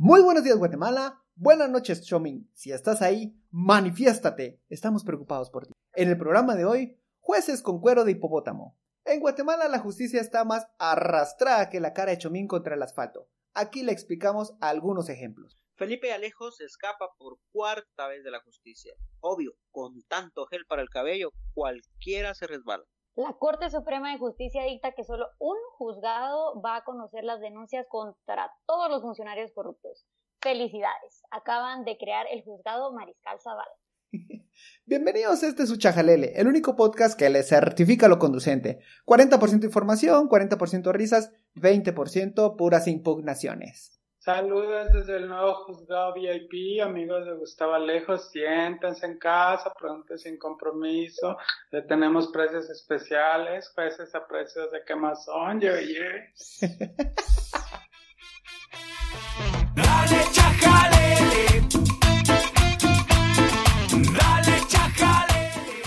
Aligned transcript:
Muy 0.00 0.22
buenos 0.22 0.44
días 0.44 0.56
Guatemala, 0.56 1.24
buenas 1.34 1.68
noches 1.70 2.06
Chomín. 2.06 2.48
Si 2.54 2.70
estás 2.70 3.02
ahí, 3.02 3.36
manifiéstate. 3.50 4.62
Estamos 4.68 5.02
preocupados 5.02 5.50
por 5.50 5.66
ti. 5.66 5.72
En 5.96 6.08
el 6.08 6.16
programa 6.16 6.54
de 6.54 6.64
hoy, 6.64 6.96
jueces 7.18 7.62
con 7.62 7.80
cuero 7.80 8.04
de 8.04 8.12
hipopótamo. 8.12 8.78
En 9.04 9.18
Guatemala 9.18 9.66
la 9.66 9.80
justicia 9.80 10.20
está 10.20 10.44
más 10.44 10.68
arrastrada 10.78 11.68
que 11.68 11.80
la 11.80 11.94
cara 11.94 12.12
de 12.12 12.18
Chomín 12.18 12.46
contra 12.46 12.76
el 12.76 12.82
asfalto. 12.84 13.28
Aquí 13.54 13.82
le 13.82 13.90
explicamos 13.90 14.54
algunos 14.60 15.08
ejemplos. 15.08 15.58
Felipe 15.74 16.12
Alejo 16.12 16.52
se 16.52 16.62
escapa 16.62 17.08
por 17.18 17.40
cuarta 17.50 18.06
vez 18.06 18.22
de 18.22 18.30
la 18.30 18.40
justicia. 18.42 18.94
Obvio, 19.18 19.56
con 19.72 20.00
tanto 20.02 20.46
gel 20.46 20.64
para 20.66 20.82
el 20.82 20.90
cabello, 20.90 21.32
cualquiera 21.54 22.34
se 22.34 22.46
resbala. 22.46 22.84
La 23.18 23.32
Corte 23.32 23.68
Suprema 23.68 24.12
de 24.12 24.18
Justicia 24.18 24.62
dicta 24.62 24.92
que 24.92 25.02
solo 25.02 25.26
un 25.40 25.56
juzgado 25.76 26.62
va 26.62 26.76
a 26.76 26.84
conocer 26.84 27.24
las 27.24 27.40
denuncias 27.40 27.84
contra 27.88 28.52
todos 28.64 28.88
los 28.88 29.02
funcionarios 29.02 29.50
corruptos. 29.52 30.06
Felicidades, 30.40 31.24
acaban 31.32 31.84
de 31.84 31.98
crear 31.98 32.26
el 32.30 32.44
juzgado 32.44 32.92
Mariscal 32.92 33.40
Zavala. 33.40 33.72
Bienvenidos 34.86 35.42
a 35.42 35.48
este 35.48 35.66
su 35.66 35.78
Chajalele, 35.78 36.34
el 36.36 36.46
único 36.46 36.76
podcast 36.76 37.18
que 37.18 37.28
le 37.28 37.42
certifica 37.42 38.06
lo 38.06 38.20
conducente. 38.20 38.78
40% 39.04 39.64
información, 39.64 40.28
40% 40.28 40.92
risas, 40.92 41.32
20% 41.56 42.56
puras 42.56 42.86
impugnaciones. 42.86 43.97
Saludos 44.28 44.92
desde 44.92 45.16
el 45.16 45.26
nuevo 45.26 45.54
juzgado 45.64 46.12
VIP, 46.12 46.82
amigos 46.82 47.24
de 47.24 47.32
Gustavo 47.32 47.72
Alejo, 47.72 48.18
siéntense 48.18 49.06
en 49.06 49.18
casa, 49.18 49.72
pronto 49.72 50.18
sin 50.18 50.36
compromiso, 50.36 51.38
le 51.70 51.80
tenemos 51.80 52.28
precios 52.28 52.68
especiales, 52.68 53.70
jueces 53.74 54.14
a 54.14 54.26
precios 54.26 54.70
de 54.70 54.84
quemazón, 54.84 55.62
yo, 55.62 55.72
oye. 55.72 56.34
Dale 59.74 60.20
chajalele, 60.30 61.62
dale 64.12 64.60
chajalele. 64.68 65.82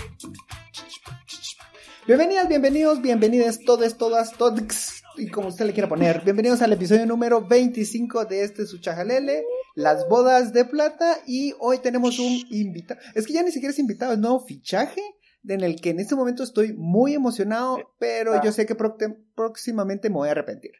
Bienvenidas, 2.08 2.48
bienvenidos, 2.48 3.02
bienvenidas 3.04 3.60
todos, 3.64 3.96
todas, 4.00 4.36
todos 4.36 4.91
y 5.18 5.30
como 5.30 5.50
usted 5.50 5.66
le 5.66 5.74
quiera 5.74 5.90
poner. 5.90 6.22
Bienvenidos 6.24 6.62
al 6.62 6.74
episodio 6.74 7.06
número 7.06 7.46
25 7.46 8.26
de 8.26 8.44
este 8.44 8.66
su 8.66 8.80
chajalele, 8.80 9.44
las 9.76 10.08
bodas 10.08 10.54
de 10.54 10.66
plata 10.66 11.20
y 11.26 11.54
hoy 11.60 11.80
tenemos 11.80 12.20
un 12.20 12.42
invitado. 12.50 13.00
Es 13.16 13.28
que 13.28 13.34
ya 13.34 13.44
ni 13.44 13.52
siquiera 13.52 13.72
es 13.72 13.80
invitado, 13.80 14.14
es 14.14 14.20
nuevo 14.20 14.40
fichaje 14.40 15.02
en 15.48 15.62
el 15.62 15.82
que 15.82 15.90
en 15.90 16.00
este 16.00 16.16
momento 16.16 16.44
estoy 16.44 16.74
muy 16.74 17.14
emocionado, 17.14 17.94
pero 18.00 18.42
yo 18.44 18.52
sé 18.52 18.66
que 18.66 18.76
próximamente 18.76 20.10
me 20.10 20.16
voy 20.16 20.30
a 20.30 20.32
arrepentir. 20.32 20.72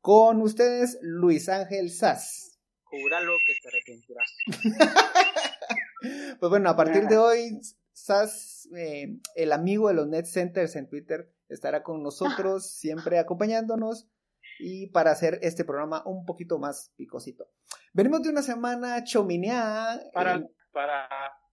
Con 0.00 0.40
ustedes, 0.42 0.98
Luis 1.02 1.48
Ángel 1.48 1.90
Sass. 1.90 2.58
Júralo 2.84 3.32
que 3.46 3.54
te 3.60 3.68
arrepentirás. 3.68 4.34
pues 6.40 6.50
bueno, 6.50 6.70
a 6.70 6.76
partir 6.76 7.06
de 7.06 7.18
hoy, 7.18 7.60
Sass, 8.04 8.68
eh, 8.76 9.18
el 9.34 9.52
amigo 9.52 9.88
de 9.88 9.94
los 9.94 10.08
Net 10.08 10.26
Centers 10.26 10.76
en 10.76 10.88
Twitter, 10.88 11.32
estará 11.48 11.82
con 11.82 12.02
nosotros, 12.02 12.70
siempre 12.78 13.18
acompañándonos 13.18 14.08
y 14.58 14.88
para 14.88 15.12
hacer 15.12 15.38
este 15.42 15.64
programa 15.64 16.02
un 16.06 16.24
poquito 16.24 16.58
más 16.58 16.92
picosito. 16.96 17.48
Venimos 17.92 18.22
de 18.22 18.30
una 18.30 18.42
semana 18.42 19.04
chomineada. 19.04 20.00
Para, 20.12 20.42
para 20.72 21.08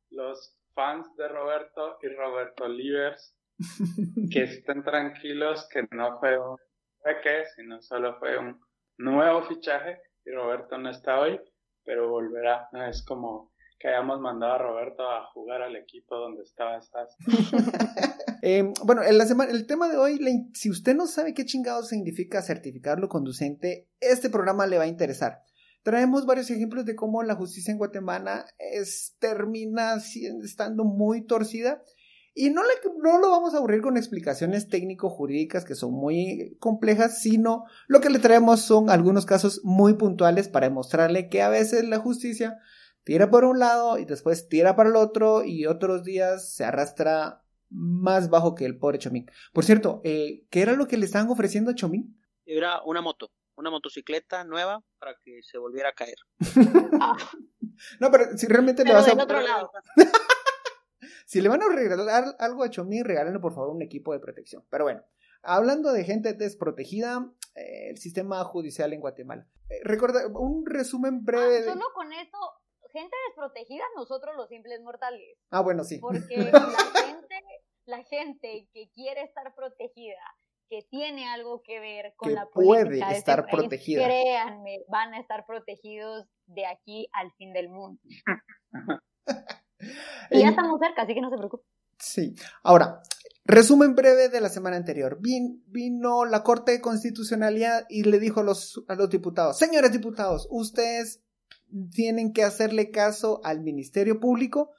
los 0.09 0.57
fans 0.73 1.07
de 1.17 1.27
Roberto 1.27 1.97
y 2.02 2.07
Roberto 2.09 2.67
Livers, 2.67 3.35
que 4.31 4.43
estén 4.43 4.83
tranquilos 4.83 5.67
que 5.69 5.87
no 5.91 6.19
fue 6.19 6.37
un 6.37 6.57
peque, 7.03 7.45
sino 7.55 7.81
solo 7.81 8.17
fue 8.19 8.37
un 8.37 8.59
nuevo 8.97 9.43
fichaje 9.43 10.02
y 10.25 10.31
Roberto 10.31 10.77
no 10.77 10.89
está 10.89 11.19
hoy, 11.19 11.39
pero 11.83 12.09
volverá. 12.09 12.67
No 12.71 12.85
es 12.85 13.03
como 13.03 13.53
que 13.86 13.91
hayamos 13.91 14.19
mandado 14.19 14.53
a 14.53 14.58
Roberto 14.58 15.03
a 15.03 15.28
jugar 15.31 15.61
al 15.61 15.75
equipo 15.75 16.16
donde 16.16 16.41
estaba 16.41 16.78
estás. 16.78 17.16
eh, 18.42 18.73
bueno, 18.83 19.03
en 19.03 19.15
la 19.15 19.27
semana, 19.27 19.52
el 19.52 19.67
tema 19.67 19.87
de 19.87 19.98
hoy, 19.98 20.20
si 20.55 20.71
usted 20.71 20.95
no 20.95 21.05
sabe 21.05 21.36
qué 21.36 21.45
chingado 21.45 21.83
significa 21.83 22.42
certificarlo 22.42 23.09
conducente, 23.09 23.87
este 23.99 24.32
programa 24.32 24.65
le 24.65 24.80
va 24.80 24.86
a 24.86 24.87
interesar. 24.87 25.43
Traemos 25.83 26.26
varios 26.26 26.49
ejemplos 26.49 26.86
de 26.86 26.95
cómo 26.95 27.21
la 27.21 27.36
justicia 27.36 27.71
en 27.71 27.77
Guatemala 27.77 28.48
es, 28.58 29.17
termina 29.20 29.98
estando 30.42 30.83
muy 30.83 31.21
torcida 31.21 31.83
y 32.33 32.49
no, 32.49 32.64
le, 32.64 32.70
no 33.04 33.20
lo 33.20 33.30
vamos 33.30 33.54
a 33.54 33.58
aburrir 33.58 33.83
con 33.83 33.98
explicaciones 33.98 34.67
técnico-jurídicas 34.67 35.64
que 35.64 35.76
son 35.76 35.93
muy 35.93 36.58
complejas, 36.59 37.21
sino 37.21 37.65
lo 37.88 38.02
que 38.02 38.09
le 38.09 38.17
traemos 38.17 38.61
son 38.61 38.89
algunos 38.89 39.27
casos 39.27 39.61
muy 39.64 39.93
puntuales 39.93 40.48
para 40.48 40.67
demostrarle 40.67 41.30
que 41.30 41.43
a 41.43 41.49
veces 41.49 41.88
la 41.88 41.99
justicia 41.99 42.58
tira 43.05 43.30
por 43.30 43.45
un 43.45 43.60
lado 43.60 43.98
y 43.98 44.04
después 44.04 44.49
tira 44.49 44.76
para 44.76 44.89
el 44.89 44.95
otro 44.98 45.45
y 45.45 45.67
otros 45.67 46.04
días 46.04 46.54
se 46.54 46.66
arrastra 46.66 47.43
más 47.70 48.30
bajo 48.30 48.55
que 48.55 48.66
el 48.66 48.77
pobre 48.77 48.98
Chomín. 48.98 49.30
Por 49.54 49.64
cierto, 49.64 50.02
eh, 50.04 50.43
¿qué 50.49 50.61
era 50.61 50.73
lo 50.73 50.88
que 50.88 50.98
le 50.98 51.05
estaban 51.05 51.30
ofreciendo 51.30 51.71
a 51.71 51.76
Chomín? 51.76 52.20
Era 52.45 52.82
una 52.83 53.02
moto, 53.02 53.32
una 53.55 53.70
motocicleta 53.70 54.44
nueva 54.44 54.83
para 54.99 55.15
que 55.23 55.42
se 55.44 55.58
volviera 55.58 55.89
a 55.89 55.94
caer. 55.94 56.17
no, 57.99 58.11
pero 58.11 58.38
si 58.38 58.48
realmente 58.48 58.83
le 58.83 58.94
vas 58.94 59.08
a... 59.08 59.14
Otro 59.14 59.39
lado. 59.39 59.71
si 61.26 61.42
le 61.42 61.49
van 61.49 61.61
a 61.61 61.70
regalar 61.70 62.36
algo 62.39 62.64
a 62.64 62.70
Chomín, 62.70 63.05
regálenle 63.05 63.39
por 63.39 63.54
favor 63.54 63.70
un 63.70 63.83
equipo 63.83 64.14
de 64.14 64.20
protección. 64.20 64.64
Pero 64.71 64.86
bueno, 64.86 65.04
hablando 65.44 65.92
de 65.92 66.04
gente 66.05 66.33
desprotegida, 66.33 67.32
eh, 67.54 67.89
el 67.92 67.98
sistema 67.98 68.44
judicial 68.45 68.94
en 68.94 68.99
Guatemala. 68.99 69.48
Eh, 69.70 69.82
recuerda, 69.83 70.27
un 70.27 70.65
resumen 70.65 71.23
breve. 71.23 71.65
Ah, 71.67 71.73
solo 71.73 71.86
con 71.94 72.11
eso 72.14 72.64
gente 72.95 73.16
desprotegida, 73.28 73.83
nosotros 73.95 74.36
los 74.36 74.48
simples 74.50 74.82
mortales. 74.82 75.38
Ah, 75.52 75.61
bueno, 75.61 75.83
sí. 75.83 76.00
Porque 76.00 76.38
la 76.52 77.02
gente, 77.06 77.44
la 77.86 78.04
gente 78.04 78.70
que 78.73 78.89
quiere 78.92 79.23
estar 79.23 79.54
protegida, 79.54 80.22
que 80.70 80.82
tiene 80.89 81.28
algo 81.30 81.61
que 81.61 81.80
ver 81.80 82.14
con 82.16 82.33
la 82.33 82.48
política 82.48 82.86
puede 82.86 83.00
este 83.00 83.17
estar 83.17 83.45
protegida. 83.48 84.06
Créanme, 84.06 84.80
van 84.88 85.14
a 85.14 85.20
estar 85.20 85.45
protegidos 85.45 86.26
de 86.48 86.66
aquí 86.66 87.08
al 87.14 87.32
fin 87.33 87.54
del 87.54 87.70
mundo. 87.70 88.02
y 90.32 90.39
ya 90.39 90.50
estamos 90.50 90.80
cerca, 90.80 91.04
así 91.04 91.14
que 91.14 91.22
no 91.22 91.30
se 91.30 91.38
preocupen. 91.38 91.67
Sí. 92.00 92.36
Ahora, 92.64 93.02
resumen 93.45 93.95
breve 93.95 94.30
de 94.30 94.42
la 94.42 94.50
semana 94.50 94.76
anterior. 94.76 95.20
vino 95.22 96.26
la 96.26 96.44
Corte 96.44 96.72
de 96.73 96.82
Constitucionalidad 96.82 97.86
y 97.89 98.04
le 98.04 98.20
dijo 98.20 98.39
a 98.39 98.44
los, 98.44 98.83
a 98.88 98.95
los 98.95 99.10
diputados, 99.10 99.58
señores 99.58 99.92
diputados, 99.92 100.48
ustedes 100.50 101.24
tienen 101.92 102.33
que 102.33 102.44
hacerle 102.44 102.92
caso 102.92 103.42
al 103.44 103.61
Ministerio 103.61 104.20
Público 104.20 104.72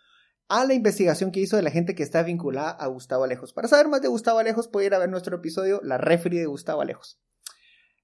a 0.49 0.65
la 0.65 0.75
investigación 0.75 1.33
que 1.33 1.41
hizo 1.41 1.57
de 1.57 1.63
la 1.63 1.71
gente 1.71 1.95
que 1.95 2.03
está 2.03 2.23
vinculada 2.23 2.71
a 2.71 2.87
Gustavo 2.87 3.25
Alejos. 3.25 3.53
Para 3.53 3.69
saber 3.69 3.89
más 3.89 4.01
de 4.03 4.09
Gustavo 4.09 4.39
Alejos, 4.39 4.69
puede 4.69 4.87
ir 4.87 4.95
a 4.95 4.99
ver 4.99 5.09
nuestro 5.09 5.37
episodio, 5.37 5.81
La 5.83 5.99
Referee 5.99 6.41
de 6.41 6.47
Gustavo 6.47 6.83
Alejos. 6.83 7.21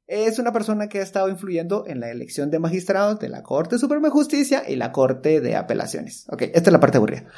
Es 0.08 0.38
una 0.38 0.52
persona 0.52 0.88
que 0.88 0.98
ha 0.98 1.02
estado 1.02 1.28
influyendo 1.28 1.84
en 1.86 2.00
la 2.00 2.10
elección 2.10 2.50
de 2.50 2.58
magistrados 2.58 3.20
de 3.20 3.28
la 3.28 3.42
Corte 3.42 3.78
Suprema 3.78 4.08
de 4.08 4.12
Justicia 4.12 4.64
y 4.68 4.76
la 4.76 4.90
Corte 4.90 5.40
de 5.40 5.54
Apelaciones. 5.54 6.26
Ok, 6.28 6.42
esta 6.42 6.70
es 6.70 6.72
la 6.72 6.80
parte 6.80 6.98
aburrida. 6.98 7.28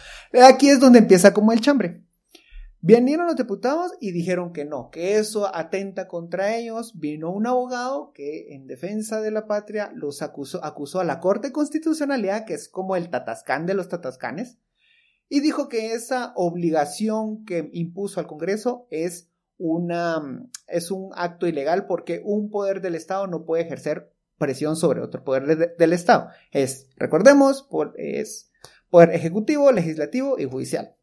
Aquí 0.42 0.70
es 0.70 0.80
donde 0.80 1.00
empieza 1.00 1.34
como 1.34 1.52
el 1.52 1.60
chambre. 1.60 2.02
Vinieron 2.86 3.26
los 3.26 3.36
diputados 3.36 3.92
y 3.98 4.12
dijeron 4.12 4.52
que 4.52 4.66
no, 4.66 4.90
que 4.90 5.16
eso 5.16 5.50
atenta 5.56 6.06
contra 6.06 6.54
ellos. 6.54 6.92
Vino 7.00 7.30
un 7.30 7.46
abogado 7.46 8.12
que 8.12 8.52
en 8.54 8.66
defensa 8.66 9.22
de 9.22 9.30
la 9.30 9.46
patria 9.46 9.90
los 9.94 10.20
acusó, 10.20 10.62
acusó 10.62 11.00
a 11.00 11.04
la 11.04 11.18
Corte 11.18 11.50
Constitucionalidad, 11.50 12.44
que 12.44 12.52
es 12.52 12.68
como 12.68 12.94
el 12.94 13.08
tatascán 13.08 13.64
de 13.64 13.72
los 13.72 13.88
tatascanes, 13.88 14.58
y 15.30 15.40
dijo 15.40 15.70
que 15.70 15.94
esa 15.94 16.34
obligación 16.36 17.46
que 17.46 17.70
impuso 17.72 18.20
al 18.20 18.26
Congreso 18.26 18.86
es 18.90 19.30
una 19.56 20.46
es 20.68 20.90
un 20.90 21.10
acto 21.14 21.46
ilegal 21.46 21.86
porque 21.86 22.20
un 22.22 22.50
poder 22.50 22.82
del 22.82 22.96
Estado 22.96 23.26
no 23.26 23.46
puede 23.46 23.62
ejercer 23.62 24.12
presión 24.36 24.76
sobre 24.76 25.00
otro 25.00 25.24
poder 25.24 25.74
del 25.78 25.92
Estado. 25.94 26.28
Es, 26.50 26.90
recordemos, 26.96 27.66
es 27.96 28.52
poder 28.90 29.12
ejecutivo, 29.12 29.72
legislativo 29.72 30.38
y 30.38 30.44
judicial. 30.44 30.94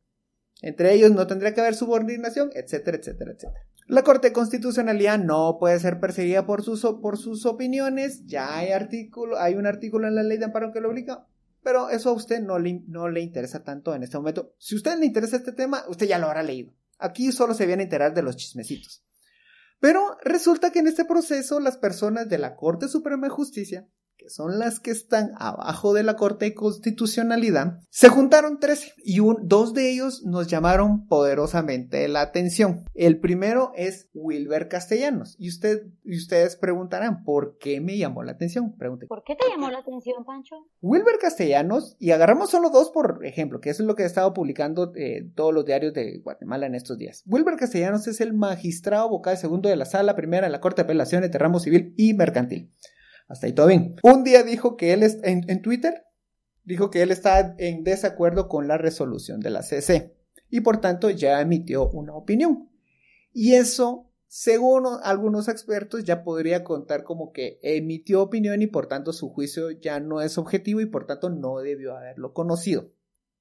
Entre 0.62 0.94
ellos 0.94 1.12
no 1.12 1.28
tendría 1.28 1.54
que 1.54 1.62
haber 1.62 1.76
subordinación, 1.76 2.52
etcétera, 2.54 2.98
etcétera, 2.98 3.32
etcétera. 3.32 3.66
La 3.88 4.04
Corte 4.04 4.30
de 4.30 4.34
Constitucionalidad 4.34 5.20
no 5.20 5.58
puede 5.60 5.80
ser 5.80 6.00
perseguida 6.00 6.46
por 6.46 6.64
sus, 6.64 6.82
por 7.02 7.18
sus 7.18 7.46
opiniones, 7.46 8.26
ya 8.26 8.58
hay, 8.58 8.72
artículo, 8.72 9.40
hay 9.40 9.56
un 9.56 9.66
artículo 9.66 10.08
en 10.08 10.16
la 10.16 10.24
ley 10.24 10.38
de 10.38 10.46
amparo 10.46 10.72
que 10.72 10.80
lo 10.80 10.90
obliga, 10.90 11.28
pero 11.64 11.90
eso 11.90 12.10
a 12.10 12.14
usted 12.14 12.42
no 12.42 12.60
le, 12.60 12.84
no 12.88 13.10
le 13.10 13.22
interesa 13.22 13.64
tanto 13.64 13.94
en 13.94 14.04
este 14.04 14.18
momento. 14.18 14.54
Si 14.60 14.76
a 14.76 14.78
usted 14.78 14.98
le 14.98 15.08
interesa 15.08 15.36
este 15.36 15.52
tema, 15.52 15.84
usted 15.90 16.08
ya 16.08 16.20
lo 16.20 16.28
habrá 16.28 16.44
leído. 16.44 16.74
Aquí 17.00 17.32
solo 17.32 17.54
se 17.54 17.66
viene 17.66 17.84
a 17.84 17.86
enterar 17.86 18.14
de 18.14 18.22
los 18.22 18.38
chismecitos. 18.38 19.04
Pero 19.80 20.18
resulta 20.24 20.72
que 20.72 20.80
en 20.80 20.88
este 20.88 21.06
proceso 21.06 21.60
las 21.60 21.78
personas 21.78 22.30
de 22.30 22.38
la 22.38 22.56
Corte 22.56 22.88
Suprema 22.88 23.28
de 23.28 23.34
Justicia, 23.34 23.88
son 24.34 24.60
las 24.60 24.80
que 24.80 24.92
están 24.92 25.32
abajo 25.38 25.94
de 25.94 26.04
la 26.04 26.16
Corte 26.16 26.46
de 26.46 26.54
Constitucionalidad, 26.54 27.80
se 27.90 28.10
juntaron 28.10 28.60
13 28.60 28.94
y 29.04 29.20
un, 29.20 29.38
dos 29.44 29.74
de 29.74 29.92
ellos 29.92 30.24
nos 30.24 30.48
llamaron 30.48 31.08
poderosamente 31.08 32.08
la 32.08 32.22
atención. 32.22 32.86
El 32.94 33.20
primero 33.20 33.72
es 33.76 34.10
Wilber 34.14 34.68
Castellanos 34.68 35.36
y, 35.40 35.50
usted, 35.50 35.88
y 36.04 36.18
ustedes 36.18 36.56
preguntarán, 36.56 37.24
¿por 37.24 37.58
qué 37.58 37.82
me 37.82 37.98
llamó 37.98 38.24
la 38.24 38.34
atención? 38.34 38.76
¿Por 38.78 39.24
qué 39.24 39.36
te 39.36 39.50
llamó 39.50 39.70
la 39.70 39.80
atención, 39.80 40.24
Pancho? 40.26 40.56
Wilber 40.82 41.18
Castellanos, 41.20 41.96
y 42.00 42.12
agarramos 42.12 42.50
solo 42.50 42.70
dos 42.70 42.92
por 42.92 43.26
ejemplo, 43.26 43.60
que 43.60 43.70
eso 43.70 43.84
es 43.84 43.88
lo 43.88 43.96
que 43.96 44.04
he 44.04 44.06
estado 44.06 44.34
publicando 44.34 44.92
eh, 44.96 45.30
todos 45.36 45.54
los 45.54 45.66
diarios 45.66 45.94
de 45.94 46.20
Guatemala 46.20 46.66
en 46.66 46.76
estos 46.76 46.98
días. 46.98 47.24
Wilber 47.26 47.56
Castellanos 47.56 48.08
es 48.08 48.22
el 48.22 48.34
magistrado 48.34 49.10
vocal 49.10 49.38
segundo 49.38 49.70
de 49.70 49.76
la 49.76 49.86
sala 49.86 50.16
primera 50.16 50.48
de 50.48 50.52
la 50.52 50.62
Corte 50.62 50.82
de 50.82 50.86
Apelaciones 50.86 51.32
de 51.32 51.38
Ramo 51.38 51.60
Civil 51.60 51.94
y 51.98 52.14
Mercantil. 52.14 52.72
Hasta 53.32 53.48
ahí 53.48 53.54
todo 53.54 53.68
bien. 53.68 53.96
Un 54.04 54.24
día 54.24 54.44
dijo 54.44 54.76
que 54.76 54.92
él, 54.92 55.04
en, 55.04 55.50
en 55.50 55.62
Twitter, 55.62 56.04
dijo 56.64 56.92
que 56.92 57.02
él 57.02 57.12
está 57.12 57.56
en 57.58 57.84
desacuerdo 57.84 58.48
con 58.48 58.68
la 58.68 58.78
resolución 58.78 59.40
de 59.40 59.50
la 59.50 59.64
CC 59.64 60.16
y 60.50 60.62
por 60.62 60.82
tanto 60.82 61.10
ya 61.10 61.40
emitió 61.40 61.90
una 61.90 62.14
opinión. 62.14 62.70
Y 63.32 63.54
eso, 63.54 64.12
según 64.28 64.86
algunos 65.04 65.48
expertos, 65.48 66.04
ya 66.04 66.24
podría 66.24 66.66
contar 66.66 67.04
como 67.06 67.32
que 67.32 67.60
emitió 67.64 68.22
opinión 68.22 68.62
y 68.62 68.68
por 68.68 68.88
tanto 68.88 69.14
su 69.14 69.30
juicio 69.30 69.72
ya 69.72 70.02
no 70.02 70.22
es 70.22 70.38
objetivo 70.38 70.82
y 70.82 70.86
por 70.86 71.08
tanto 71.08 71.30
no 71.30 71.60
debió 71.60 71.96
haberlo 71.96 72.34
conocido. 72.34 72.92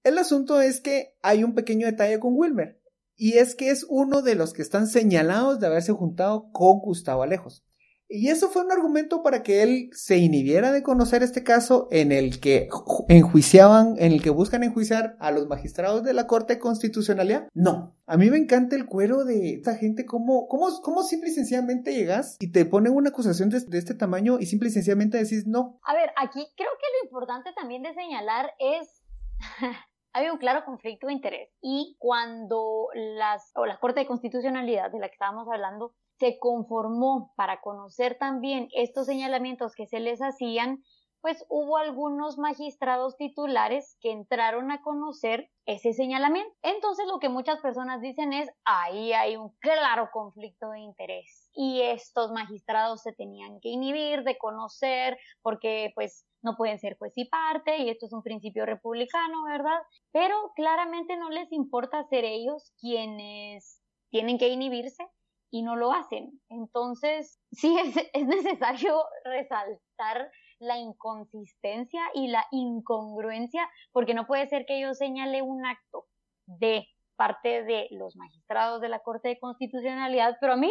El 0.05 0.19
asunto 0.19 0.61
es 0.61 0.81
que 0.81 1.17
hay 1.21 1.43
un 1.43 1.55
pequeño 1.55 1.87
detalle 1.87 2.21
con 2.21 2.35
Wilmer 2.37 2.81
y 3.17 3.39
es 3.39 3.57
que 3.57 3.71
es 3.71 3.85
uno 3.89 4.23
de 4.23 4.37
los 4.37 4.53
que 4.53 4.63
están 4.63 4.87
señalados 4.87 5.59
de 5.59 5.67
haberse 5.67 5.93
juntado 5.93 6.51
con 6.53 6.79
Gustavo 6.79 7.25
Alejos. 7.25 7.67
Y 8.13 8.29
eso 8.29 8.49
fue 8.49 8.65
un 8.65 8.73
argumento 8.73 9.23
para 9.23 9.45
que 9.45 9.63
él 9.63 9.91
se 9.93 10.19
inhibiera 10.19 10.73
de 10.73 10.83
conocer 10.83 11.23
este 11.23 11.45
caso 11.45 11.87
en 11.93 12.11
el 12.11 12.41
que 12.41 12.69
enjuiciaban, 13.09 13.95
en 13.99 14.11
el 14.11 14.21
que 14.21 14.31
buscan 14.31 14.65
enjuiciar 14.65 15.17
a 15.21 15.31
los 15.31 15.47
magistrados 15.47 16.03
de 16.03 16.13
la 16.13 16.27
Corte 16.27 16.55
de 16.55 16.59
Constitucionalidad. 16.59 17.47
No. 17.55 17.95
A 18.07 18.17
mí 18.17 18.29
me 18.29 18.37
encanta 18.37 18.75
el 18.75 18.87
cuero 18.87 19.25
de 19.25 19.55
esta 19.55 19.77
gente, 19.77 20.07
cómo, 20.07 20.49
cómo, 20.49 20.67
cómo 20.83 21.05
simple 21.05 21.31
y 21.31 21.35
sencillamente 21.35 21.95
llegas 21.95 22.37
y 22.41 22.51
te 22.51 22.65
ponen 22.65 22.97
una 22.97 23.11
acusación 23.11 23.49
de, 23.49 23.79
este 23.79 23.95
tamaño 23.95 24.41
y 24.41 24.47
simple 24.47 24.71
y 24.71 24.73
sencillamente 24.73 25.17
decís 25.17 25.47
no. 25.47 25.79
A 25.85 25.95
ver, 25.95 26.11
aquí 26.17 26.45
creo 26.57 26.71
que 26.81 26.87
lo 26.99 27.05
importante 27.05 27.53
también 27.55 27.85
de 27.85 27.95
señalar 27.95 28.51
es 28.59 29.03
hay 30.13 30.29
un 30.31 30.39
claro 30.39 30.65
conflicto 30.65 31.07
de 31.07 31.13
interés 31.13 31.51
y 31.63 31.95
cuando 32.01 32.89
las, 32.93 33.53
o 33.55 33.67
la 33.67 33.79
Corte 33.79 34.01
de 34.01 34.07
Constitucionalidad 34.07 34.91
de 34.91 34.99
la 34.99 35.07
que 35.07 35.15
estábamos 35.15 35.47
hablando 35.47 35.95
se 36.21 36.39
conformó 36.39 37.33
para 37.35 37.63
conocer 37.63 38.19
también 38.19 38.69
estos 38.73 39.07
señalamientos 39.07 39.75
que 39.75 39.87
se 39.87 40.01
les 40.01 40.21
hacían, 40.21 40.85
pues 41.23 41.45
hubo 41.49 41.79
algunos 41.79 42.39
magistrados 42.39 43.17
titulares 43.17 43.97
que 44.01 44.11
entraron 44.11 44.71
a 44.71 44.83
conocer 44.83 45.51
ese 45.67 45.93
señalamiento. 45.93 46.55
Entonces 46.63 47.07
lo 47.07 47.19
que 47.21 47.29
muchas 47.29 47.61
personas 47.61 48.01
dicen 48.03 48.33
es, 48.33 48.51
ahí 48.65 49.13
hay 49.13 49.37
un 49.37 49.51
claro 49.61 50.11
conflicto 50.13 50.71
de 50.71 50.81
interés 50.81 51.51
y 51.55 51.83
estos 51.83 52.33
magistrados 52.33 53.03
se 53.03 53.13
tenían 53.13 53.59
que 53.61 53.71
inhibir 53.71 54.23
de 54.23 54.39
conocer 54.39 55.19
porque 55.43 55.93
pues 55.95 56.27
no 56.43 56.57
pueden 56.57 56.79
ser 56.79 56.97
juez 56.99 57.13
y 57.17 57.27
parte 57.27 57.79
y 57.79 57.91
esto 57.91 58.07
es 58.07 58.13
un 58.13 58.23
principio 58.23 58.65
republicano, 58.67 59.45
¿verdad? 59.45 59.79
Pero 60.13 60.53
claramente 60.55 61.17
no 61.17 61.31
les 61.31 61.51
importa 61.53 62.05
ser 62.05 62.25
ellos 62.25 62.73
quienes 62.79 63.83
tienen 64.11 64.39
que 64.39 64.49
inhibirse 64.49 65.07
y 65.51 65.63
no 65.63 65.77
lo 65.77 65.93
hacen. 65.93 66.41
Entonces, 66.49 67.41
sí 67.53 67.77
es, 67.79 67.97
es 68.13 68.27
necesario 68.27 69.03
resaltar 69.25 70.31
la 70.59 70.79
inconsistencia 70.79 72.01
y 72.15 72.29
la 72.29 72.45
incongruencia, 72.51 73.67
porque 73.93 74.15
no 74.15 74.27
puede 74.27 74.47
ser 74.49 74.67
que 74.67 74.81
yo 74.81 74.95
señale 74.95 75.43
un 75.43 75.65
acto 75.65 76.07
de 76.47 76.87
parte 77.17 77.65
de 77.65 77.87
los 77.91 78.17
magistrados 78.17 78.81
de 78.81 78.89
la 78.89 79.01
Corte 79.01 79.29
de 79.29 79.39
Constitucionalidad, 79.39 80.37
pero 80.41 80.55
a 80.55 80.57
mí 80.57 80.71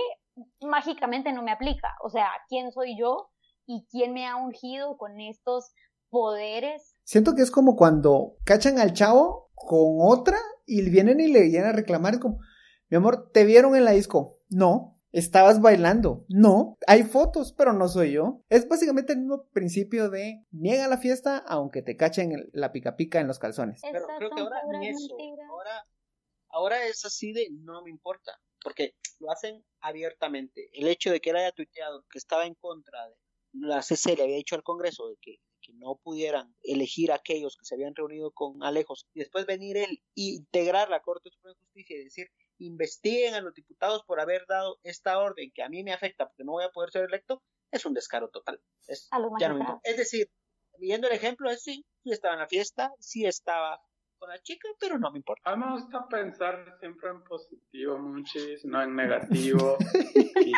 mágicamente 0.62 1.32
no 1.32 1.44
me 1.44 1.52
aplica. 1.52 1.90
O 2.04 2.10
sea, 2.10 2.28
¿quién 2.48 2.72
soy 2.72 2.98
yo 2.98 3.30
y 3.68 3.86
quién 3.92 4.14
me 4.14 4.28
ha 4.28 4.36
ungido 4.36 4.98
con 4.98 5.20
estos 5.20 5.72
poderes? 6.10 6.96
Siento 7.04 7.36
que 7.36 7.44
es 7.44 7.52
como 7.52 7.76
cuando 7.76 8.36
cachan 8.46 8.80
al 8.80 8.94
chavo 8.94 9.52
con 9.54 9.98
otra 10.00 10.38
y 10.66 10.88
vienen 10.90 11.20
y 11.20 11.28
le 11.28 11.42
vienen 11.42 11.70
a 11.70 11.74
reclamar 11.74 12.20
como, 12.20 12.40
mi 12.90 12.98
amor, 12.98 13.30
¿te 13.32 13.46
vieron 13.46 13.76
en 13.76 13.86
la 13.86 13.92
disco? 13.92 14.39
No. 14.50 14.96
Estabas 15.12 15.60
bailando. 15.60 16.26
No. 16.30 16.78
Hay 16.86 17.04
fotos, 17.04 17.54
pero 17.54 17.74
no 17.74 17.88
soy 17.88 18.12
yo. 18.12 18.44
Es 18.50 18.68
básicamente 18.68 19.14
el 19.14 19.20
mismo 19.20 19.48
principio 19.52 20.10
de 20.10 20.46
niega 20.52 20.88
la 20.88 20.98
fiesta 20.98 21.38
aunque 21.38 21.82
te 21.82 21.98
cachen 21.98 22.50
la 22.54 22.72
pica 22.72 22.96
pica 22.96 23.20
en 23.20 23.28
los 23.28 23.40
calzones. 23.40 23.82
Pero 23.82 24.06
creo 24.18 24.30
que 24.30 24.42
ahora 24.42 24.62
ni 24.80 24.88
eso. 24.88 25.18
Ahora, 25.50 25.86
ahora 26.50 26.86
es 26.86 27.04
así 27.06 27.34
de 27.34 27.48
no 27.52 27.82
me 27.84 27.90
importa. 27.90 28.40
Porque 28.62 28.94
lo 29.20 29.32
hacen 29.32 29.64
abiertamente. 29.80 30.70
El 30.74 30.88
hecho 30.88 31.12
de 31.12 31.22
que 31.22 31.32
él 31.32 31.38
haya 31.38 31.52
tuiteado 31.52 32.06
que 32.12 32.20
estaba 32.20 32.46
en 32.46 32.56
contra 32.56 33.08
de 33.08 33.16
la 33.54 33.82
CC 33.82 34.16
le 34.16 34.24
había 34.24 34.36
dicho 34.36 34.56
al 34.56 34.64
Congreso 34.64 35.10
de 35.10 35.16
que, 35.22 35.38
que, 35.62 35.74
no 35.74 36.00
pudieran 36.04 36.56
elegir 36.62 37.12
a 37.12 37.16
aquellos 37.16 37.56
que 37.58 37.66
se 37.66 37.76
habían 37.76 37.96
reunido 37.96 38.32
con 38.32 38.62
Alejos 38.64 39.08
y 39.14 39.20
después 39.20 39.46
venir 39.46 39.78
él 39.78 40.04
e 40.16 40.36
integrar 40.36 40.90
la 40.90 41.02
Corte 41.02 41.30
Suprema 41.32 41.54
de 41.54 41.66
Justicia 41.66 41.96
y 41.96 42.04
decir 42.04 42.28
investiguen 42.60 43.34
a 43.34 43.42
los 43.42 43.54
diputados 43.54 44.04
por 44.06 44.20
haber 44.20 44.46
dado 44.48 44.80
esta 44.84 45.20
orden 45.20 45.52
que 45.54 45.64
a 45.64 45.70
mí 45.70 45.84
me 45.84 45.94
afecta 45.94 46.28
porque 46.28 46.44
no 46.44 46.54
voy 46.54 46.66
a 46.66 46.70
poder 46.70 46.92
ser 46.92 47.06
electo, 47.06 47.42
es 47.72 47.86
un 47.86 47.94
descaro 47.94 48.30
total. 48.30 48.62
Es, 48.88 49.10
ya 49.40 49.50
no 49.50 49.80
es 49.84 49.98
decir, 49.98 50.30
viendo 50.78 51.08
el 51.08 51.14
ejemplo, 51.14 51.50
es 51.50 51.64
sí, 51.64 51.86
sí 52.04 52.12
estaba 52.12 52.34
en 52.34 52.42
la 52.42 52.48
fiesta, 52.48 52.92
sí 53.00 53.26
estaba 53.26 53.80
con 54.18 54.30
la 54.30 54.40
chica, 54.40 54.68
pero 54.80 55.00
no 55.00 55.12
me 55.12 55.20
importa. 55.20 55.50
A 55.50 55.56
mí 55.56 55.64
me 55.64 55.72
gusta 55.74 56.08
pensar 56.08 56.76
siempre 56.80 57.10
en 57.10 57.24
positivo, 57.24 57.98
muchis, 57.98 58.66
no 58.66 58.82
en 58.82 58.96
negativo, 58.96 59.78
y 60.46 60.52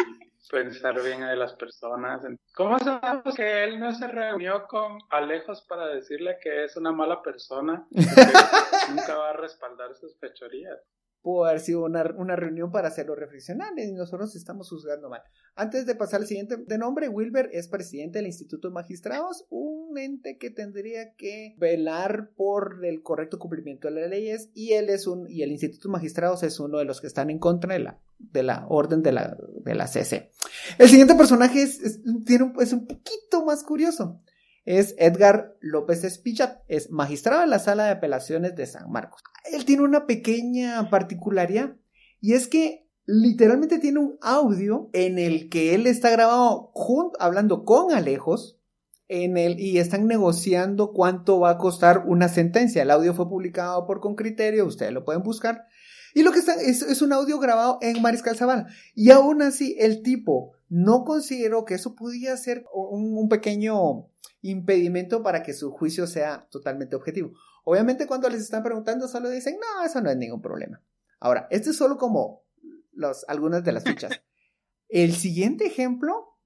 pensar 0.49 1.01
bien 1.03 1.21
de 1.21 1.35
las 1.35 1.53
personas. 1.53 2.23
¿Cómo 2.55 2.79
sabemos 2.79 3.35
que 3.35 3.63
él 3.63 3.79
no 3.79 3.93
se 3.93 4.07
reunió 4.07 4.65
con 4.67 4.97
Alejos 5.09 5.61
para 5.67 5.87
decirle 5.87 6.37
que 6.41 6.63
es 6.65 6.75
una 6.75 6.91
mala 6.91 7.21
persona? 7.21 7.87
nunca 8.89 9.15
va 9.15 9.29
a 9.29 9.33
respaldar 9.33 9.93
sus 9.95 10.17
fechorías 10.17 10.79
pudo 11.21 11.45
haber 11.45 11.59
sido 11.59 11.83
una, 11.85 12.03
una, 12.17 12.35
reunión 12.35 12.71
para 12.71 12.87
hacerlo 12.87 13.15
reflexionar 13.15 13.73
y 13.77 13.91
nosotros 13.91 14.35
estamos 14.35 14.69
juzgando 14.69 15.09
mal. 15.09 15.21
Antes 15.55 15.85
de 15.85 15.95
pasar 15.95 16.21
al 16.21 16.27
siguiente 16.27 16.57
de 16.57 16.77
nombre, 16.77 17.09
Wilber 17.09 17.49
es 17.53 17.67
presidente 17.67 18.19
del 18.19 18.27
Instituto 18.27 18.67
de 18.67 18.73
Magistrados, 18.73 19.45
un 19.49 19.97
ente 19.97 20.37
que 20.37 20.49
tendría 20.49 21.13
que 21.13 21.55
velar 21.57 22.31
por 22.35 22.83
el 22.83 23.03
correcto 23.03 23.39
cumplimiento 23.39 23.87
de 23.87 24.01
las 24.01 24.09
leyes 24.09 24.49
y 24.53 24.73
él 24.73 24.89
es 24.89 25.07
un 25.07 25.29
y 25.29 25.43
el 25.43 25.51
Instituto 25.51 25.87
de 25.87 25.93
Magistrados 25.93 26.43
es 26.43 26.59
uno 26.59 26.79
de 26.79 26.85
los 26.85 27.01
que 27.01 27.07
están 27.07 27.29
en 27.29 27.39
contra 27.39 27.73
de 27.73 27.79
la 27.79 27.99
de 28.17 28.43
la 28.43 28.65
orden 28.69 29.01
de 29.01 29.11
la 29.11 29.37
de 29.63 29.75
la 29.75 29.87
CC. 29.87 30.31
El 30.77 30.89
siguiente 30.89 31.15
personaje 31.15 31.61
es, 31.61 32.01
tiene 32.25 32.53
es 32.59 32.73
un 32.73 32.87
poquito 32.87 33.45
más 33.45 33.63
curioso 33.63 34.21
es 34.65 34.95
Edgar 34.97 35.55
López 35.59 36.03
Espillat, 36.03 36.59
es 36.67 36.91
magistrado 36.91 37.41
de 37.41 37.47
la 37.47 37.59
Sala 37.59 37.85
de 37.85 37.91
Apelaciones 37.91 38.55
de 38.55 38.67
San 38.67 38.91
Marcos. 38.91 39.21
Él 39.51 39.65
tiene 39.65 39.83
una 39.83 40.05
pequeña 40.05 40.89
particularidad 40.89 41.75
y 42.19 42.33
es 42.33 42.47
que 42.47 42.87
literalmente 43.05 43.79
tiene 43.79 43.99
un 43.99 44.17
audio 44.21 44.89
en 44.93 45.17
el 45.17 45.49
que 45.49 45.73
él 45.73 45.87
está 45.87 46.09
grabado 46.11 46.71
junto, 46.73 47.19
hablando 47.19 47.65
con 47.65 47.91
Alejos 47.91 48.59
en 49.07 49.37
el, 49.37 49.59
y 49.59 49.79
están 49.79 50.07
negociando 50.07 50.93
cuánto 50.93 51.39
va 51.39 51.51
a 51.51 51.57
costar 51.57 52.03
una 52.05 52.29
sentencia. 52.29 52.83
El 52.83 52.91
audio 52.91 53.13
fue 53.13 53.27
publicado 53.27 53.85
por 53.85 53.99
Con 53.99 54.15
Criterio, 54.15 54.65
ustedes 54.65 54.93
lo 54.93 55.03
pueden 55.03 55.23
buscar. 55.23 55.65
Y 56.13 56.23
lo 56.23 56.31
que 56.31 56.39
está 56.39 56.53
es, 56.53 56.81
es 56.81 57.01
un 57.01 57.13
audio 57.13 57.39
grabado 57.39 57.79
en 57.81 58.01
Mariscal 58.01 58.37
Zavala. 58.37 58.67
Y 58.93 59.11
aún 59.11 59.41
así, 59.41 59.75
el 59.79 60.01
tipo 60.03 60.53
no 60.71 61.03
consideró 61.03 61.65
que 61.65 61.73
eso 61.73 61.95
podía 61.95 62.37
ser 62.37 62.63
un, 62.73 63.17
un 63.17 63.27
pequeño 63.27 64.07
impedimento 64.41 65.21
para 65.21 65.43
que 65.43 65.53
su 65.53 65.69
juicio 65.69 66.07
sea 66.07 66.47
totalmente 66.49 66.95
objetivo. 66.95 67.33
Obviamente 67.65 68.07
cuando 68.07 68.29
les 68.29 68.39
están 68.39 68.63
preguntando 68.63 69.09
solo 69.09 69.29
dicen, 69.29 69.57
no, 69.59 69.83
eso 69.85 69.99
no 69.99 70.09
es 70.09 70.15
ningún 70.15 70.41
problema. 70.41 70.81
Ahora, 71.19 71.45
este 71.51 71.71
es 71.71 71.75
solo 71.75 71.97
como 71.97 72.45
los, 72.93 73.25
algunas 73.27 73.65
de 73.65 73.71
las 73.73 73.83
fichas. 73.83 74.11
El 74.87 75.13
siguiente 75.13 75.65
ejemplo 75.65 76.37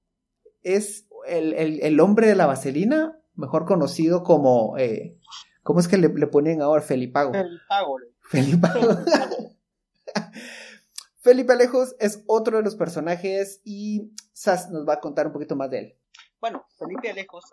es 0.62 1.06
el, 1.26 1.52
el, 1.54 2.00
hombre 2.00 2.26
de 2.26 2.34
la 2.34 2.46
vaselina, 2.46 3.20
mejor 3.34 3.64
conocido 3.64 4.24
como, 4.24 4.76
eh, 4.76 5.16
¿cómo 5.62 5.78
es 5.78 5.86
que 5.88 5.98
le, 5.98 6.08
le 6.08 6.26
ponen 6.26 6.62
ahora? 6.62 6.82
Felipago. 6.82 7.32
Felipago. 7.32 7.98
Felipago. 8.20 8.88
Felipe 11.26 11.54
Alejos 11.54 11.96
es 11.98 12.22
otro 12.28 12.58
de 12.58 12.62
los 12.62 12.76
personajes 12.76 13.60
y 13.64 14.12
Sass 14.32 14.70
nos 14.70 14.88
va 14.88 14.94
a 14.94 15.00
contar 15.00 15.26
un 15.26 15.32
poquito 15.32 15.56
más 15.56 15.68
de 15.70 15.78
él. 15.80 15.98
Bueno, 16.40 16.64
Felipe 16.78 17.10
Alejos 17.10 17.44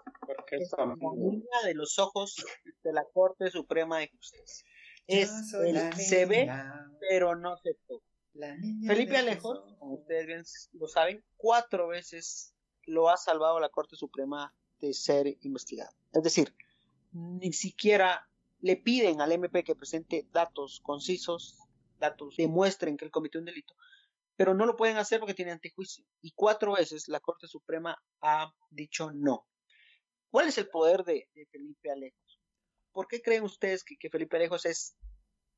es 0.51 0.71
la 0.77 0.85
niña 0.85 1.61
de 1.65 1.73
los 1.73 1.97
ojos 1.97 2.35
de 2.83 2.93
la 2.93 3.03
Corte 3.11 3.49
Suprema 3.49 3.97
de 3.97 4.09
Justicia. 4.09 4.67
Es 5.07 5.53
el 5.55 5.91
se 5.93 6.27
ve, 6.27 6.47
pero 7.09 7.35
no 7.35 7.57
se 7.57 7.73
toca. 7.87 8.05
Felipe 8.85 9.17
Alejos, 9.17 9.63
como 9.79 9.95
ustedes 9.95 10.27
bien 10.27 10.43
lo 10.73 10.87
saben, 10.87 11.25
cuatro 11.35 11.87
veces 11.87 12.53
lo 12.85 13.09
ha 13.09 13.17
salvado 13.17 13.59
la 13.59 13.69
Corte 13.69 13.95
Suprema 13.95 14.53
de 14.81 14.93
ser 14.93 15.35
investigado. 15.41 15.89
Es 16.11 16.21
decir, 16.21 16.55
ni 17.11 17.51
siquiera 17.53 18.29
le 18.59 18.77
piden 18.77 19.19
al 19.19 19.31
MP 19.31 19.63
que 19.63 19.75
presente 19.75 20.27
datos 20.31 20.79
concisos, 20.83 21.57
datos 22.03 22.35
demuestren 22.35 22.97
que 22.97 23.05
él 23.05 23.11
cometió 23.11 23.39
un 23.39 23.45
delito, 23.45 23.73
pero 24.35 24.53
no 24.53 24.65
lo 24.65 24.75
pueden 24.75 24.97
hacer 24.97 25.19
porque 25.19 25.33
tiene 25.33 25.51
antejuicio. 25.51 26.05
Y 26.21 26.31
cuatro 26.35 26.73
veces 26.73 27.07
la 27.07 27.19
Corte 27.19 27.47
Suprema 27.47 27.97
ha 28.21 28.51
dicho 28.69 29.11
no. 29.13 29.45
¿Cuál 30.29 30.47
es 30.47 30.57
el 30.57 30.67
poder 30.67 31.03
de, 31.03 31.27
Felipe 31.51 31.91
Alejos? 31.91 32.39
¿Por 32.91 33.07
qué 33.07 33.21
creen 33.21 33.43
ustedes 33.43 33.83
que, 33.83 34.09
Felipe 34.09 34.37
Alejos 34.37 34.65
es 34.65 34.95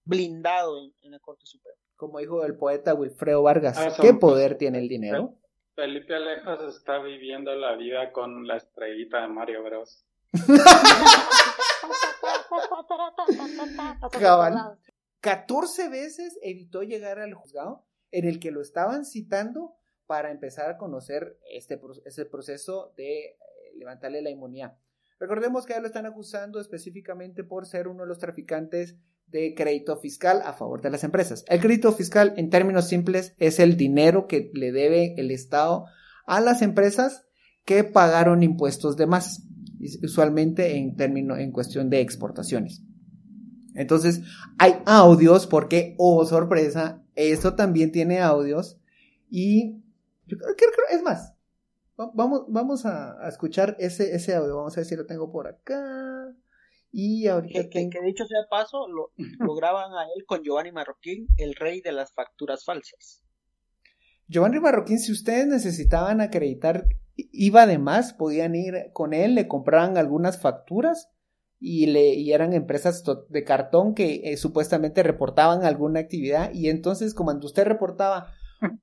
blindado 0.03 0.91
en, 1.01 1.11
la 1.11 1.19
Corte 1.19 1.45
Suprema? 1.45 1.77
Como 1.95 2.19
dijo 2.19 2.45
el 2.45 2.57
poeta 2.57 2.93
Wilfredo 2.93 3.41
Vargas, 3.41 3.77
ah, 3.77 3.95
¿qué 3.99 4.13
poder 4.13 4.57
tiene 4.57 4.79
el 4.79 4.87
dinero? 4.87 5.35
Felipe 5.75 6.13
Alejos 6.13 6.75
está 6.75 6.99
viviendo 6.99 7.55
la 7.55 7.75
vida 7.75 8.11
con 8.11 8.45
la 8.45 8.57
estrellita 8.57 9.21
de 9.21 9.27
Mario 9.29 9.63
Bros. 9.63 10.05
14 15.25 15.89
veces 15.89 16.37
evitó 16.43 16.83
llegar 16.83 17.17
al 17.17 17.33
juzgado 17.33 17.83
en 18.11 18.25
el 18.25 18.39
que 18.39 18.51
lo 18.51 18.61
estaban 18.61 19.05
citando 19.05 19.73
para 20.05 20.29
empezar 20.29 20.69
a 20.69 20.77
conocer 20.77 21.39
este 21.51 21.77
proceso 22.27 22.93
de 22.95 23.23
eh, 23.23 23.35
levantarle 23.75 24.21
la 24.21 24.29
inmunidad. 24.29 24.77
Recordemos 25.19 25.65
que 25.65 25.73
ya 25.73 25.79
lo 25.79 25.87
están 25.87 26.05
acusando 26.05 26.59
específicamente 26.59 27.43
por 27.43 27.65
ser 27.65 27.87
uno 27.87 28.03
de 28.03 28.09
los 28.09 28.19
traficantes 28.19 28.97
de 29.25 29.55
crédito 29.55 29.97
fiscal 29.97 30.43
a 30.45 30.53
favor 30.53 30.83
de 30.83 30.91
las 30.91 31.03
empresas. 31.03 31.43
El 31.47 31.59
crédito 31.59 31.91
fiscal, 31.91 32.35
en 32.37 32.51
términos 32.51 32.87
simples, 32.87 33.33
es 33.39 33.59
el 33.59 33.77
dinero 33.77 34.27
que 34.27 34.51
le 34.53 34.71
debe 34.71 35.15
el 35.17 35.31
Estado 35.31 35.85
a 36.27 36.39
las 36.39 36.61
empresas 36.61 37.25
que 37.65 37.83
pagaron 37.83 38.43
impuestos 38.43 38.95
de 38.95 39.07
más 39.07 39.41
usualmente 40.03 40.77
en 40.77 40.95
términos, 40.95 41.39
en 41.39 41.51
cuestión 41.51 41.89
de 41.89 42.01
exportaciones. 42.01 42.83
Entonces, 43.75 44.21
hay 44.57 44.81
audios 44.85 45.47
porque, 45.47 45.95
oh, 45.97 46.25
sorpresa, 46.25 47.03
eso 47.15 47.55
también 47.55 47.91
tiene 47.91 48.21
audios 48.21 48.79
y 49.29 49.81
yo 50.27 50.37
creo, 50.37 50.55
que 50.55 50.95
es 50.95 51.03
más, 51.03 51.33
vamos, 51.95 52.45
vamos 52.47 52.85
a, 52.85 53.27
escuchar 53.27 53.75
ese, 53.79 54.15
ese 54.15 54.35
audio, 54.35 54.57
vamos 54.57 54.73
a 54.73 54.81
ver 54.81 54.85
si 54.85 54.95
lo 54.95 55.05
tengo 55.05 55.31
por 55.31 55.47
acá. 55.47 56.33
Y 56.91 57.27
ahorita 57.27 57.69
que, 57.69 57.89
que, 57.89 58.01
dicho 58.01 58.25
sea 58.25 58.47
paso, 58.49 58.87
lo, 58.87 59.11
lo 59.17 59.53
graban 59.55 59.91
a 59.91 60.03
él 60.15 60.25
con 60.25 60.43
Giovanni 60.43 60.71
Marroquín, 60.71 61.27
el 61.37 61.53
rey 61.55 61.81
de 61.81 61.91
las 61.91 62.13
facturas 62.13 62.63
falsas. 62.63 63.21
Giovanni 64.27 64.59
Marroquín, 64.59 64.97
si 64.99 65.11
ustedes 65.11 65.45
necesitaban 65.45 66.21
acreditar 66.21 66.87
iba 67.15 67.65
de 67.65 67.77
más, 67.77 68.13
podían 68.13 68.55
ir 68.55 68.91
con 68.93 69.13
él, 69.13 69.35
le 69.35 69.47
compraban 69.47 69.97
algunas 69.97 70.41
facturas 70.41 71.09
y, 71.59 71.87
le, 71.87 72.13
y 72.13 72.33
eran 72.33 72.53
empresas 72.53 73.03
de 73.29 73.43
cartón 73.43 73.95
que 73.95 74.21
eh, 74.23 74.37
supuestamente 74.37 75.03
reportaban 75.03 75.63
alguna 75.63 75.99
actividad 75.99 76.53
y 76.53 76.69
entonces 76.69 77.13
como 77.13 77.31
usted 77.31 77.65
reportaba, 77.65 78.27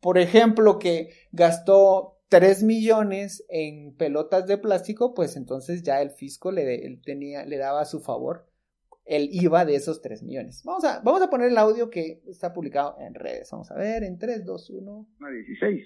por 0.00 0.18
ejemplo, 0.18 0.78
que 0.78 1.10
gastó 1.32 2.18
3 2.28 2.62
millones 2.62 3.44
en 3.50 3.94
pelotas 3.96 4.46
de 4.46 4.58
plástico, 4.58 5.14
pues 5.14 5.36
entonces 5.36 5.82
ya 5.82 6.00
el 6.00 6.10
fisco 6.10 6.50
le, 6.50 6.98
tenía, 7.04 7.44
le 7.44 7.58
daba 7.58 7.82
a 7.82 7.86
su 7.86 8.00
favor 8.00 8.46
el 9.04 9.28
IVA 9.32 9.64
de 9.64 9.74
esos 9.74 10.00
3 10.00 10.22
millones. 10.22 10.62
Vamos 10.64 10.84
a, 10.84 11.02
vamos 11.02 11.20
a 11.22 11.28
poner 11.28 11.48
el 11.48 11.58
audio 11.58 11.90
que 11.90 12.22
está 12.26 12.52
publicado 12.52 12.96
en 13.00 13.14
redes. 13.14 13.50
Vamos 13.50 13.70
a 13.70 13.74
ver, 13.74 14.02
en 14.04 14.18
3, 14.18 14.46
2, 14.46 14.70
1. 14.70 15.06
16. 15.30 15.84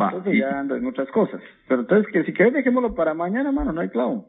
Va. 0.00 0.10
Entonces 0.10 0.38
ya 0.38 0.60
ando 0.60 0.76
en 0.76 0.86
otras 0.86 1.08
cosas. 1.10 1.40
Pero 1.66 1.80
entonces, 1.80 2.12
que 2.12 2.24
si 2.24 2.32
querés, 2.32 2.52
dejémoslo 2.52 2.94
para 2.94 3.14
mañana, 3.14 3.50
mano, 3.52 3.72
no 3.72 3.80
hay 3.80 3.88
clavo. 3.88 4.28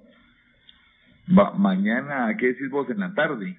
Va, 1.38 1.52
mañana, 1.52 2.36
¿qué 2.38 2.48
decís 2.48 2.70
vos 2.70 2.90
en 2.90 3.00
la 3.00 3.14
tarde? 3.14 3.58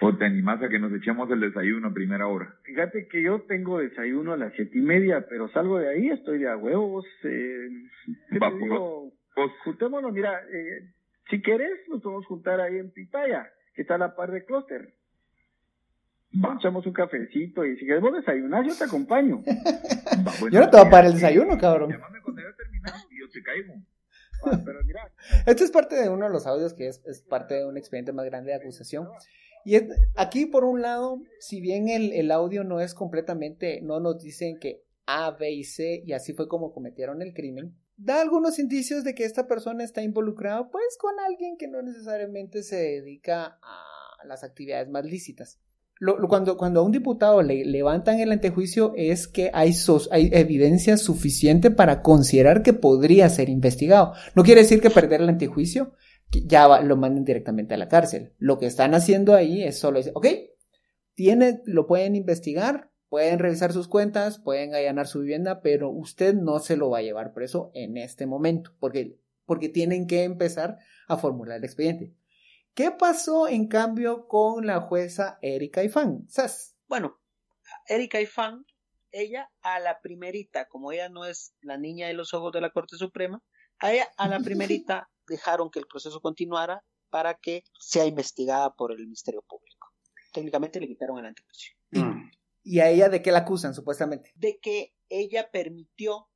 ¿O 0.00 0.16
te 0.16 0.24
animás 0.24 0.62
a 0.62 0.68
que 0.70 0.78
nos 0.78 0.92
echemos 0.94 1.30
el 1.30 1.40
desayuno 1.40 1.88
a 1.88 1.92
primera 1.92 2.26
hora? 2.26 2.54
Fíjate 2.62 3.06
que 3.06 3.22
yo 3.22 3.42
tengo 3.42 3.78
desayuno 3.78 4.32
a 4.32 4.38
las 4.38 4.54
siete 4.54 4.78
y 4.78 4.80
media, 4.80 5.26
pero 5.28 5.48
salgo 5.48 5.78
de 5.78 5.90
ahí, 5.90 6.08
estoy 6.08 6.38
de 6.38 6.48
a 6.48 6.56
huevos. 6.56 7.04
Eh, 7.24 7.68
Va, 8.42 8.50
pues, 9.34 9.50
juntémonos, 9.62 10.12
mira, 10.12 10.40
eh, 10.50 10.88
si 11.28 11.42
querés, 11.42 11.86
nos 11.88 12.00
podemos 12.02 12.24
juntar 12.26 12.60
ahí 12.60 12.78
en 12.78 12.90
Pitaya, 12.92 13.50
que 13.74 13.82
está 13.82 13.96
a 13.96 13.98
la 13.98 14.16
par 14.16 14.30
de 14.30 14.44
Clúster. 14.44 14.94
Echamos 16.32 16.86
un 16.86 16.92
cafecito 16.92 17.66
y 17.66 17.76
si 17.76 17.84
quieres 17.84 18.00
vos 18.00 18.14
desayunar, 18.14 18.64
yo 18.64 18.74
te 18.74 18.84
acompaño. 18.84 19.42
yo 20.50 20.60
no 20.60 20.70
te 20.70 20.76
voy 20.76 20.86
a 20.86 20.90
parar 20.90 21.06
el 21.06 21.14
desayuno, 21.14 21.58
cabrón. 21.58 21.90
Llámame 21.90 22.20
cuando 22.22 22.40
ya 22.40 22.56
terminar 22.56 22.94
y 23.10 23.20
yo 23.20 23.28
te 23.28 23.42
caigo. 23.42 23.74
Pero 24.64 24.84
mira. 24.84 25.12
Este 25.46 25.64
es 25.64 25.70
parte 25.70 25.96
de 25.96 26.08
uno 26.08 26.26
de 26.26 26.32
los 26.32 26.46
audios 26.46 26.74
que 26.74 26.88
es, 26.88 27.02
es 27.06 27.22
parte 27.22 27.54
de 27.54 27.66
un 27.66 27.76
expediente 27.76 28.12
más 28.12 28.26
grande 28.26 28.50
de 28.50 28.56
acusación. 28.56 29.08
Y 29.64 29.76
aquí, 30.16 30.46
por 30.46 30.64
un 30.64 30.80
lado, 30.80 31.20
si 31.38 31.60
bien 31.60 31.88
el, 31.88 32.12
el 32.12 32.30
audio 32.30 32.64
no 32.64 32.80
es 32.80 32.94
completamente, 32.94 33.80
no 33.82 34.00
nos 34.00 34.22
dicen 34.22 34.58
que 34.58 34.82
A, 35.06 35.32
B 35.32 35.50
y 35.50 35.64
C, 35.64 36.02
y 36.04 36.12
así 36.12 36.32
fue 36.32 36.48
como 36.48 36.72
cometieron 36.72 37.20
el 37.20 37.34
crimen, 37.34 37.76
da 37.96 38.22
algunos 38.22 38.58
indicios 38.58 39.04
de 39.04 39.14
que 39.14 39.24
esta 39.24 39.46
persona 39.46 39.84
está 39.84 40.00
involucrada, 40.02 40.70
pues, 40.70 40.96
con 40.98 41.20
alguien 41.20 41.58
que 41.58 41.68
no 41.68 41.82
necesariamente 41.82 42.62
se 42.62 42.76
dedica 42.76 43.58
a 43.62 44.24
las 44.24 44.44
actividades 44.44 44.88
más 44.88 45.04
lícitas 45.04 45.60
cuando, 46.28 46.56
cuando 46.56 46.80
a 46.80 46.82
un 46.82 46.92
diputado 46.92 47.42
le 47.42 47.64
levantan 47.64 48.20
el 48.20 48.32
antejuicio 48.32 48.94
es 48.96 49.28
que 49.28 49.50
hay, 49.52 49.74
evidencia 50.12 50.96
suficiente 50.96 51.70
para 51.70 52.02
considerar 52.02 52.62
que 52.62 52.72
podría 52.72 53.28
ser 53.28 53.48
investigado. 53.48 54.14
No 54.34 54.42
quiere 54.42 54.62
decir 54.62 54.80
que 54.80 54.90
perder 54.90 55.20
el 55.20 55.28
antejuicio 55.28 55.92
ya 56.30 56.80
lo 56.82 56.96
manden 56.96 57.24
directamente 57.24 57.74
a 57.74 57.78
la 57.78 57.88
cárcel. 57.88 58.32
Lo 58.38 58.58
que 58.58 58.66
están 58.66 58.94
haciendo 58.94 59.34
ahí 59.34 59.62
es 59.62 59.78
solo 59.78 59.98
decir, 59.98 60.12
ok, 60.14 60.26
tiene, 61.14 61.60
lo 61.66 61.86
pueden 61.86 62.16
investigar, 62.16 62.90
pueden 63.08 63.38
revisar 63.38 63.72
sus 63.72 63.88
cuentas, 63.88 64.38
pueden 64.38 64.74
allanar 64.74 65.06
su 65.06 65.20
vivienda, 65.20 65.60
pero 65.60 65.90
usted 65.90 66.34
no 66.34 66.60
se 66.60 66.76
lo 66.76 66.88
va 66.88 66.98
a 66.98 67.02
llevar 67.02 67.34
preso 67.34 67.70
en 67.74 67.96
este 67.96 68.26
momento, 68.26 68.72
porque 68.78 69.68
tienen 69.68 70.06
que 70.06 70.22
empezar 70.24 70.78
a 71.08 71.16
formular 71.18 71.58
el 71.58 71.64
expediente. 71.64 72.14
¿Qué 72.74 72.90
pasó 72.90 73.48
en 73.48 73.68
cambio 73.68 74.28
con 74.28 74.66
la 74.66 74.80
jueza 74.80 75.38
Erika 75.42 75.82
Ifán? 75.82 76.26
¿Sas? 76.28 76.76
Bueno, 76.88 77.20
Erika 77.86 78.20
Ifán, 78.20 78.64
ella 79.12 79.50
a 79.62 79.80
la 79.80 80.00
primerita, 80.00 80.68
como 80.68 80.92
ella 80.92 81.08
no 81.08 81.24
es 81.24 81.54
la 81.62 81.78
niña 81.78 82.06
de 82.06 82.14
los 82.14 82.32
ojos 82.32 82.52
de 82.52 82.60
la 82.60 82.70
Corte 82.70 82.96
Suprema, 82.96 83.42
a 83.80 83.92
ella 83.92 84.08
a 84.16 84.28
la 84.28 84.38
primerita 84.40 85.10
dejaron 85.26 85.70
que 85.70 85.78
el 85.78 85.86
proceso 85.86 86.20
continuara 86.20 86.84
para 87.10 87.34
que 87.34 87.64
sea 87.78 88.06
investigada 88.06 88.74
por 88.74 88.92
el 88.92 88.98
Ministerio 88.98 89.42
Público. 89.42 89.88
Técnicamente 90.32 90.80
le 90.80 90.86
quitaron 90.86 91.18
el 91.18 91.26
antejuicio. 91.26 91.74
Mm. 91.90 92.30
¿Y 92.62 92.80
a 92.80 92.88
ella 92.88 93.08
de 93.08 93.22
qué 93.22 93.32
la 93.32 93.40
acusan, 93.40 93.74
supuestamente? 93.74 94.32
De 94.36 94.58
que 94.60 94.94
ella 95.08 95.50
permitió 95.50 96.28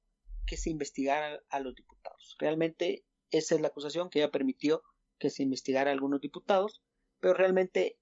que 0.46 0.56
se 0.56 0.70
investigara 0.70 1.40
a 1.48 1.60
los 1.60 1.74
diputados. 1.74 2.36
Realmente 2.38 3.04
esa 3.30 3.54
es 3.54 3.60
la 3.60 3.68
acusación, 3.68 4.10
que 4.10 4.20
ella 4.20 4.30
permitió 4.30 4.82
que 5.24 5.30
se 5.30 5.42
investigara 5.42 5.90
a 5.90 5.94
algunos 5.94 6.20
diputados, 6.20 6.82
pero 7.18 7.32
realmente, 7.32 7.98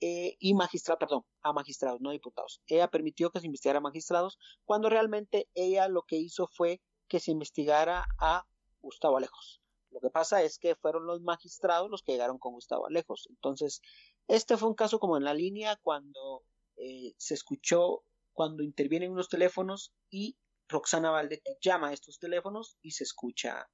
eh, 0.00 0.34
y 0.40 0.54
magistrados, 0.54 0.98
perdón, 0.98 1.22
a 1.40 1.52
magistrados, 1.52 2.00
no 2.00 2.10
diputados. 2.10 2.62
Ella 2.66 2.88
permitió 2.88 3.30
que 3.30 3.38
se 3.38 3.46
investigara 3.46 3.78
a 3.78 3.80
magistrados, 3.80 4.40
cuando 4.64 4.88
realmente 4.88 5.48
ella 5.54 5.86
lo 5.86 6.02
que 6.02 6.16
hizo 6.16 6.48
fue 6.48 6.82
que 7.06 7.20
se 7.20 7.30
investigara 7.30 8.06
a 8.18 8.44
Gustavo 8.82 9.18
Alejos. 9.18 9.62
Lo 9.92 10.00
que 10.00 10.10
pasa 10.10 10.42
es 10.42 10.58
que 10.58 10.74
fueron 10.74 11.06
los 11.06 11.20
magistrados 11.20 11.88
los 11.88 12.02
que 12.02 12.10
llegaron 12.10 12.38
con 12.38 12.54
Gustavo 12.54 12.88
Alejos. 12.88 13.28
Entonces, 13.30 13.80
este 14.26 14.56
fue 14.56 14.68
un 14.68 14.74
caso 14.74 14.98
como 14.98 15.16
en 15.16 15.22
la 15.22 15.32
línea 15.32 15.76
cuando 15.80 16.42
eh, 16.76 17.14
se 17.18 17.34
escuchó, 17.34 18.02
cuando 18.32 18.64
intervienen 18.64 19.12
unos 19.12 19.28
teléfonos 19.28 19.94
y 20.10 20.36
Roxana 20.66 21.12
Valdetti 21.12 21.52
llama 21.60 21.90
a 21.90 21.92
estos 21.92 22.18
teléfonos 22.18 22.78
y 22.82 22.90
se 22.90 23.04
escucha 23.04 23.70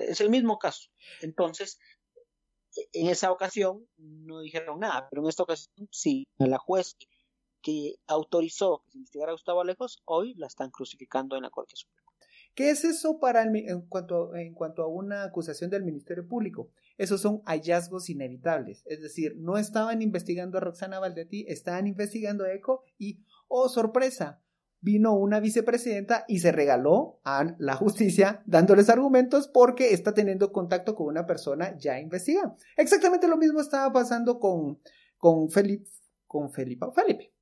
es 0.00 0.20
el 0.20 0.30
mismo 0.30 0.58
caso. 0.58 0.88
Entonces, 1.20 1.78
en 2.92 3.08
esa 3.08 3.30
ocasión 3.30 3.86
no 3.96 4.40
dijeron 4.40 4.80
nada, 4.80 5.08
pero 5.10 5.22
en 5.22 5.28
esta 5.28 5.44
ocasión 5.44 5.88
sí, 5.90 6.26
la 6.38 6.58
juez 6.58 6.96
que 7.62 7.96
autorizó 8.06 8.82
que 8.84 8.92
se 8.92 8.98
investigara 8.98 9.30
a 9.30 9.34
Gustavo 9.34 9.60
Alejos, 9.60 10.02
hoy 10.04 10.34
la 10.34 10.46
están 10.46 10.70
crucificando 10.70 11.36
en 11.36 11.42
la 11.42 11.50
Corte 11.50 11.76
Suprema. 11.76 12.04
¿Qué 12.54 12.70
es 12.70 12.84
eso 12.84 13.18
para 13.18 13.42
en, 13.42 13.82
cuanto, 13.88 14.34
en 14.36 14.54
cuanto 14.54 14.82
a 14.82 14.86
una 14.86 15.24
acusación 15.24 15.70
del 15.70 15.82
Ministerio 15.82 16.28
Público? 16.28 16.70
Esos 16.98 17.20
son 17.20 17.42
hallazgos 17.46 18.08
inevitables. 18.10 18.84
Es 18.86 19.00
decir, 19.00 19.34
no 19.38 19.58
estaban 19.58 20.02
investigando 20.02 20.58
a 20.58 20.60
Roxana 20.60 21.00
Valdetti, 21.00 21.46
estaban 21.48 21.88
investigando 21.88 22.44
a 22.44 22.52
ECO 22.52 22.84
y, 22.96 23.24
oh 23.48 23.68
sorpresa, 23.68 24.43
vino 24.84 25.14
una 25.14 25.40
vicepresidenta 25.40 26.26
y 26.28 26.40
se 26.40 26.52
regaló 26.52 27.18
a 27.24 27.54
la 27.58 27.74
justicia 27.74 28.42
dándoles 28.44 28.90
argumentos 28.90 29.48
porque 29.48 29.94
está 29.94 30.12
teniendo 30.12 30.52
contacto 30.52 30.94
con 30.94 31.06
una 31.06 31.24
persona 31.24 31.74
ya 31.78 31.98
investigada. 31.98 32.54
Exactamente 32.76 33.26
lo 33.26 33.38
mismo 33.38 33.60
estaba 33.60 33.90
pasando 33.92 34.38
con, 34.38 34.78
con 35.16 35.48
Felipe, 35.48 35.88
con 36.26 36.52
Felipe, 36.52 36.86
Felipe. 36.94 37.32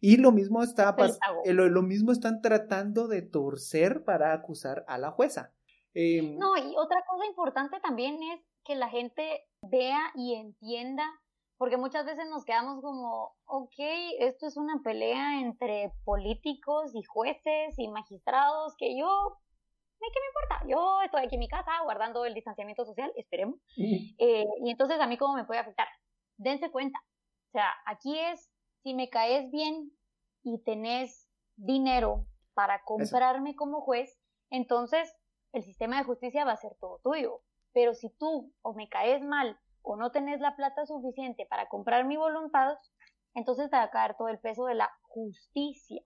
Y 0.00 0.18
lo 0.18 0.30
mismo 0.30 0.62
está 0.62 0.94
lo, 1.46 1.68
lo 1.68 1.82
mismo 1.82 2.12
están 2.12 2.40
tratando 2.40 3.08
de 3.08 3.22
torcer 3.22 4.04
para 4.04 4.32
acusar 4.32 4.84
a 4.86 4.96
la 4.96 5.10
jueza. 5.10 5.52
Em, 5.94 6.38
no, 6.38 6.56
y 6.56 6.74
otra 6.76 7.02
cosa 7.08 7.26
importante 7.26 7.80
también 7.80 8.22
es 8.22 8.40
que 8.64 8.76
la 8.76 8.88
gente 8.88 9.46
vea 9.62 10.12
y 10.14 10.34
entienda, 10.34 11.04
porque 11.56 11.76
muchas 11.76 12.04
veces 12.04 12.28
nos 12.28 12.44
quedamos 12.44 12.80
como, 12.80 13.34
ok, 13.46 13.74
esto 14.18 14.46
es 14.46 14.56
una 14.56 14.80
pelea 14.82 15.40
entre 15.40 15.92
políticos 16.04 16.92
y 16.94 17.02
jueces 17.02 17.78
y 17.78 17.88
magistrados 17.88 18.74
que 18.76 18.98
yo 18.98 19.38
¿qué 20.12 20.20
me 20.20 20.26
importa? 20.26 20.66
Yo 20.68 21.02
estoy 21.02 21.24
aquí 21.24 21.36
en 21.36 21.40
mi 21.40 21.48
casa 21.48 21.70
guardando 21.82 22.24
el 22.24 22.34
distanciamiento 22.34 22.84
social, 22.84 23.12
esperemos. 23.16 23.60
Eh, 23.76 24.44
y 24.62 24.70
entonces, 24.70 25.00
¿a 25.00 25.06
mí 25.06 25.16
cómo 25.16 25.34
me 25.34 25.44
puede 25.44 25.60
afectar? 25.60 25.88
Dense 26.36 26.70
cuenta. 26.70 26.98
O 27.48 27.52
sea, 27.52 27.70
aquí 27.86 28.18
es, 28.18 28.50
si 28.82 28.94
me 28.94 29.08
caes 29.08 29.50
bien 29.50 29.92
y 30.42 30.62
tenés 30.62 31.28
dinero 31.56 32.26
para 32.54 32.82
comprarme 32.84 33.54
como 33.54 33.80
juez, 33.80 34.18
entonces 34.50 35.14
el 35.52 35.62
sistema 35.62 35.98
de 35.98 36.04
justicia 36.04 36.44
va 36.44 36.52
a 36.52 36.56
ser 36.56 36.76
todo 36.80 37.00
tuyo. 37.02 37.42
Pero 37.72 37.94
si 37.94 38.10
tú 38.10 38.52
o 38.62 38.74
me 38.74 38.88
caes 38.88 39.22
mal 39.22 39.58
o 39.84 39.96
no 39.96 40.10
tenés 40.10 40.40
la 40.40 40.56
plata 40.56 40.86
suficiente 40.86 41.46
para 41.48 41.68
comprar 41.68 42.04
mi 42.04 42.16
voluntad, 42.16 42.76
entonces 43.34 43.70
te 43.70 43.76
va 43.76 43.84
a 43.84 43.90
caer 43.90 44.16
todo 44.16 44.28
el 44.28 44.38
peso 44.40 44.64
de 44.64 44.74
la 44.74 44.90
justicia. 45.02 46.02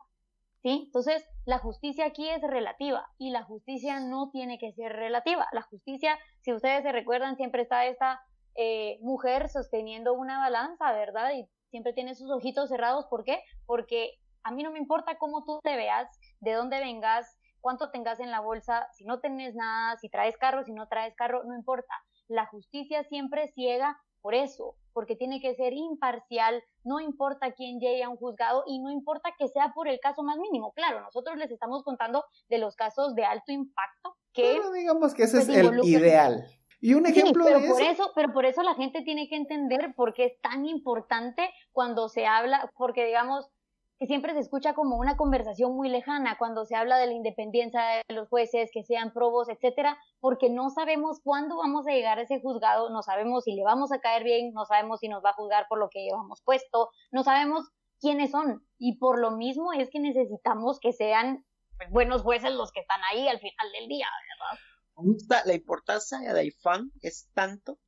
¿sí? 0.63 0.83
Entonces, 0.87 1.25
la 1.47 1.59
justicia 1.59 2.07
aquí 2.07 2.29
es 2.29 2.43
relativa 2.43 3.07
y 3.19 3.31
la 3.31 3.45
justicia 3.45 4.01
no 4.01 4.31
tiene 4.31 4.59
que 4.59 4.73
ser 4.73 4.93
relativa. 4.93 5.47
La 5.53 5.63
justicia, 5.63 6.19
si 6.41 6.53
ustedes 6.53 6.83
se 6.83 6.93
recuerdan, 6.93 7.37
siempre 7.37 7.63
está 7.63 7.87
esta 7.87 8.21
eh, 8.57 8.99
mujer 9.01 9.49
sosteniendo 9.49 10.15
una 10.15 10.39
balanza, 10.41 10.93
¿verdad? 10.93 11.33
Y 11.35 11.49
siempre 11.71 11.93
tiene 11.93 12.15
sus 12.15 12.31
ojitos 12.31 12.69
cerrados. 12.69 13.07
¿Por 13.07 13.25
qué? 13.25 13.43
Porque 13.67 14.19
a 14.43 14.51
mí 14.51 14.63
no 14.63 14.73
me 14.73 14.79
importa 14.79 15.19
cómo 15.19 15.45
tú 15.45 15.61
te 15.63 15.77
veas, 15.77 16.09
de 16.41 16.55
dónde 16.55 16.81
vengas, 16.81 17.39
cuánto 17.61 17.91
tengas 17.91 18.19
en 18.19 18.31
la 18.31 18.41
bolsa, 18.41 18.89
si 18.95 19.05
no 19.05 19.21
tenés 19.21 19.55
nada, 19.55 19.97
si 19.99 20.09
traes 20.09 20.37
carro, 20.37 20.65
si 20.65 20.73
no 20.73 20.89
traes 20.89 21.15
carro, 21.15 21.45
no 21.45 21.55
importa. 21.55 21.95
La 22.29 22.47
justicia 22.47 23.03
siempre 23.05 23.49
ciega 23.49 23.99
por 24.21 24.35
eso, 24.35 24.75
porque 24.93 25.17
tiene 25.17 25.41
que 25.41 25.55
ser 25.55 25.73
imparcial, 25.73 26.63
no 26.85 27.01
importa 27.01 27.53
quién 27.53 27.79
llegue 27.79 28.03
a 28.03 28.09
un 28.09 28.17
juzgado 28.17 28.65
y 28.67 28.81
no 28.81 28.91
importa 28.91 29.31
que 29.39 29.49
sea 29.49 29.73
por 29.75 29.89
el 29.89 30.01
caso 30.01 30.23
más 30.23 30.39
mínimo. 30.39 30.73
Claro, 30.73 31.01
nosotros 31.01 31.37
les 31.37 31.51
estamos 31.51 31.85
contando 31.85 32.25
de 32.49 32.59
los 32.59 32.75
casos 32.77 33.15
de 33.15 33.25
alto 33.25 33.53
impacto 33.53 34.17
que... 34.33 34.61
digamos 34.75 35.15
que 35.15 35.23
ese 35.25 35.39
es 35.39 35.47
pues, 35.47 35.59
el 35.59 35.85
ideal. 35.85 36.45
Y 36.81 36.95
un 36.95 37.07
ejemplo 37.07 37.45
pero 37.45 37.61
de 37.61 37.69
por 37.69 37.83
eso... 37.83 38.13
Pero 38.15 38.33
por 38.33 38.45
eso 38.45 38.63
la 38.63 38.75
gente 38.75 39.03
tiene 39.03 39.29
que 39.29 39.37
entender 39.37 39.95
por 39.97 40.15
qué 40.15 40.27
es 40.27 40.41
tan 40.41 40.67
importante 40.67 41.49
cuando 41.73 42.09
se 42.09 42.27
habla, 42.27 42.71
porque 42.77 43.07
digamos, 43.07 43.49
que 43.99 44.07
siempre 44.07 44.33
se 44.33 44.41
escucha 44.41 44.75
como 44.75 44.97
una 44.97 45.17
conversación 45.17 45.75
muy 45.75 45.89
lejana 45.89 46.39
cuando 46.39 46.65
se 46.65 46.77
habla 46.77 46.99
de 46.99 47.09
la 47.09 47.15
independencia 47.15 47.83
de 48.09 48.15
los 48.15 48.29
jueces, 48.29 48.71
que 48.73 48.85
sean 48.85 49.13
probos, 49.13 49.49
etcétera, 49.49 49.99
porque 50.21 50.51
no 50.51 50.71
sabemos 50.71 51.21
cuándo 51.23 51.57
vamos 51.57 51.87
a 51.87 51.91
llegar 51.91 52.19
a 52.19 52.23
ese 52.23 52.41
juzgado, 52.41 52.91
no 52.91 53.03
sabemos 53.03 53.45
si 53.45 53.55
le 53.55 53.65
vamos 53.65 53.91
a 53.91 53.99
caer 53.99 54.23
bien, 54.23 54.53
no 54.53 54.67
sabemos 54.67 55.01
si 55.01 55.09
nos 55.09 55.25
va 55.25 55.31
a 55.31 55.35
juzgar 55.35 55.67
por 55.69 55.79
lo 55.81 55.91
que 55.91 56.05
llevamos 56.05 56.41
puesto, 56.43 56.91
no 57.11 57.25
sabemos 57.25 57.69
quiénes 58.01 58.31
son 58.31 58.65
y 58.79 58.99
por 58.99 59.19
lo 59.19 59.33
mismo 59.33 59.73
es 59.73 59.91
que 59.91 59.99
necesitamos 59.99 60.79
que 60.79 60.93
sean 60.93 61.45
buenos 61.91 62.23
jueces 62.23 62.53
los 62.53 62.71
que 62.71 62.81
están 62.81 63.01
ahí 63.11 63.27
al 63.27 63.41
final 63.41 63.73
del 63.73 63.89
día, 63.89 64.07
¿verdad? 64.31 65.45
La 65.45 65.55
importancia 65.55 66.33
de 66.33 66.47
IFAN 66.47 66.93
es 67.03 67.29
tanto 67.35 67.79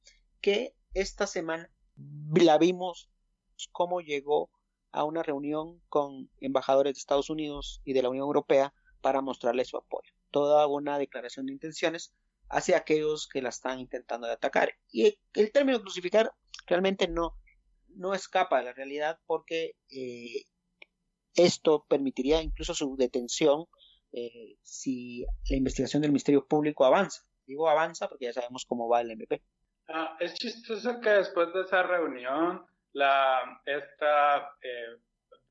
que 0.40 0.74
esta 0.92 1.28
semana 1.28 1.70
la 2.34 2.58
vimos 2.58 3.10
cómo 3.72 4.00
llegó 4.00 4.50
a 4.92 5.04
una 5.04 5.22
reunión 5.22 5.80
con 5.88 6.30
embajadores 6.40 6.94
de 6.94 6.98
Estados 6.98 7.30
Unidos 7.30 7.80
y 7.84 7.92
de 7.92 8.02
la 8.02 8.08
Unión 8.08 8.26
Europea 8.26 8.74
para 9.00 9.20
mostrarles 9.20 9.68
su 9.68 9.76
apoyo. 9.76 10.12
Toda 10.30 10.66
una 10.66 10.98
declaración 10.98 11.46
de 11.46 11.52
intenciones 11.52 12.14
hacia 12.48 12.76
aquellos 12.76 13.28
que 13.28 13.42
la 13.42 13.48
están 13.48 13.78
intentando 13.78 14.26
de 14.26 14.32
atacar. 14.32 14.72
Y 14.90 15.18
el 15.34 15.52
término 15.52 15.80
crucificar 15.80 16.32
realmente 16.66 17.08
no, 17.08 17.36
no 17.88 18.14
escapa 18.14 18.58
de 18.58 18.64
la 18.64 18.72
realidad 18.72 19.18
porque 19.26 19.76
eh, 19.90 20.44
esto 21.34 21.86
permitiría 21.88 22.42
incluso 22.42 22.74
su 22.74 22.96
detención 22.96 23.66
eh, 24.12 24.56
si 24.62 25.24
la 25.48 25.56
investigación 25.56 26.02
del 26.02 26.10
Ministerio 26.10 26.46
Público 26.46 26.84
avanza. 26.84 27.22
Digo 27.46 27.68
avanza 27.68 28.08
porque 28.08 28.26
ya 28.26 28.32
sabemos 28.32 28.64
cómo 28.66 28.88
va 28.88 29.00
el 29.00 29.12
MP. 29.12 29.42
Ah, 29.88 30.16
es 30.20 30.34
chistoso 30.34 31.00
que 31.00 31.10
después 31.10 31.52
de 31.52 31.62
esa 31.62 31.82
reunión 31.82 32.64
la, 32.92 33.60
esta 33.64 34.54
eh, 34.62 34.96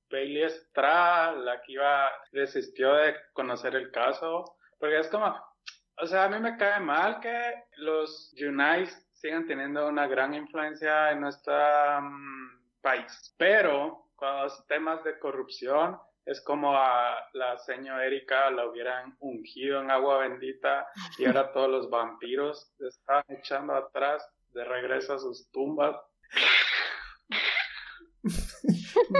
Bailey 0.09 0.43
Estrada, 0.43 1.33
la 1.33 1.61
que 1.61 1.73
iba, 1.73 2.11
desistió 2.31 2.93
de 2.95 3.15
conocer 3.33 3.75
el 3.75 3.91
caso, 3.91 4.57
porque 4.79 4.99
es 4.99 5.07
como, 5.09 5.35
o 5.97 6.07
sea, 6.07 6.25
a 6.25 6.29
mí 6.29 6.39
me 6.39 6.57
cae 6.57 6.79
mal 6.79 7.19
que 7.19 7.63
los 7.77 8.33
Unites 8.33 9.07
sigan 9.13 9.45
teniendo 9.45 9.87
una 9.87 10.07
gran 10.07 10.33
influencia 10.33 11.11
en 11.11 11.21
nuestro 11.21 11.53
mm, 12.01 12.81
país, 12.81 13.35
pero 13.37 14.09
cuando 14.15 14.43
los 14.43 14.67
temas 14.67 15.03
de 15.03 15.19
corrupción 15.19 15.99
es 16.25 16.41
como 16.41 16.75
a 16.75 17.27
la 17.33 17.57
señora 17.57 18.05
Erika 18.05 18.51
la 18.51 18.67
hubieran 18.67 19.15
ungido 19.19 19.81
en 19.81 19.89
agua 19.89 20.19
bendita 20.19 20.87
y 21.17 21.25
ahora 21.25 21.51
todos 21.51 21.69
los 21.69 21.89
vampiros 21.89 22.71
están 22.79 23.23
echando 23.29 23.73
atrás 23.73 24.27
de 24.53 24.63
regreso 24.63 25.13
a 25.13 25.19
sus 25.19 25.49
tumbas 25.51 25.95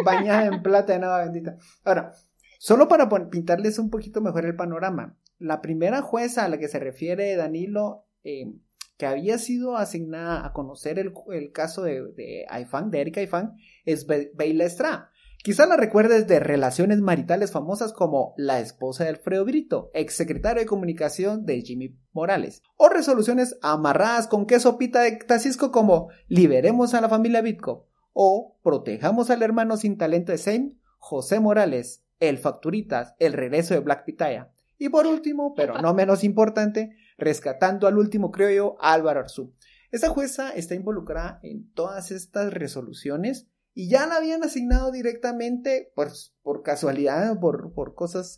Bañada 0.03 0.45
en 0.47 0.61
plata 0.61 0.93
de 0.93 0.99
nada 0.99 1.23
bendita. 1.23 1.57
Ahora, 1.83 2.13
solo 2.57 2.87
para 2.87 3.09
pintarles 3.29 3.79
un 3.79 3.89
poquito 3.89 4.21
mejor 4.21 4.45
el 4.45 4.55
panorama. 4.55 5.17
La 5.37 5.61
primera 5.61 6.01
jueza 6.01 6.45
a 6.45 6.49
la 6.49 6.57
que 6.57 6.67
se 6.67 6.79
refiere 6.79 7.35
Danilo, 7.35 8.05
eh, 8.23 8.53
que 8.97 9.05
había 9.05 9.37
sido 9.37 9.77
asignada 9.77 10.45
a 10.45 10.51
conocer 10.51 10.99
el, 10.99 11.13
caso 11.53 11.83
de, 11.83 12.01
de 12.13 12.45
de 12.45 13.01
Erika 13.01 13.21
Aifán, 13.21 13.55
es 13.85 14.05
Beila 14.05 14.65
Estrada. 14.65 15.11
Quizá 15.41 15.65
la 15.65 15.77
recuerdes 15.77 16.27
de 16.27 16.41
relaciones 16.41 16.99
maritales 16.99 17.53
famosas 17.53 17.93
como 17.93 18.33
la 18.35 18.59
esposa 18.59 19.05
de 19.05 19.11
Alfredo 19.11 19.45
Brito, 19.45 19.89
ex 19.93 20.13
secretario 20.13 20.59
de 20.59 20.67
comunicación 20.67 21.45
de 21.45 21.61
Jimmy 21.61 21.97
Morales, 22.11 22.61
o 22.75 22.89
resoluciones 22.89 23.57
amarradas 23.61 24.27
con 24.27 24.45
queso 24.45 24.77
pita 24.77 25.01
de 25.01 25.15
Tacisco 25.15 25.71
como 25.71 26.09
liberemos 26.27 26.93
a 26.93 26.99
la 26.99 27.07
familia 27.07 27.41
Bitco, 27.41 27.88
o 28.21 28.60
protejamos 28.63 29.29
al 29.29 29.43
hermano 29.43 29.77
sin 29.77 29.97
talento 29.97 30.34
de 30.34 30.38
Zane, 30.38 30.77
José 30.97 31.39
Morales, 31.39 32.03
el 32.19 32.38
Facturitas, 32.38 33.15
el 33.17 33.32
regreso 33.32 33.75
de 33.75 33.79
Black 33.79 34.03
Pitaya. 34.03 34.51
Y 34.77 34.89
por 34.89 35.08
último, 35.08 35.53
pero 35.55 35.82
no 35.82 35.93
menos 35.93 36.25
importante, 36.25 36.97
rescatando 37.17 37.88
al 37.88 37.97
último 37.97 38.29
criollo 38.29 38.75
Álvaro 38.82 39.21
Arzú. 39.21 39.55
Esta 39.91 40.10
jueza 40.10 40.49
está 40.49 40.75
involucrada 40.75 41.39
en 41.43 41.71
todas 41.71 42.12
estas 42.12 42.53
resoluciones 42.53 43.47
y 43.73 43.89
ya 43.89 44.05
la 44.05 44.17
habían 44.17 44.43
asignado 44.43 44.91
directamente 44.91 45.89
por, 45.95 46.12
por 46.41 46.62
casualidad, 46.62 47.39
por, 47.39 47.73
por 47.73 47.95
cosas. 47.95 48.38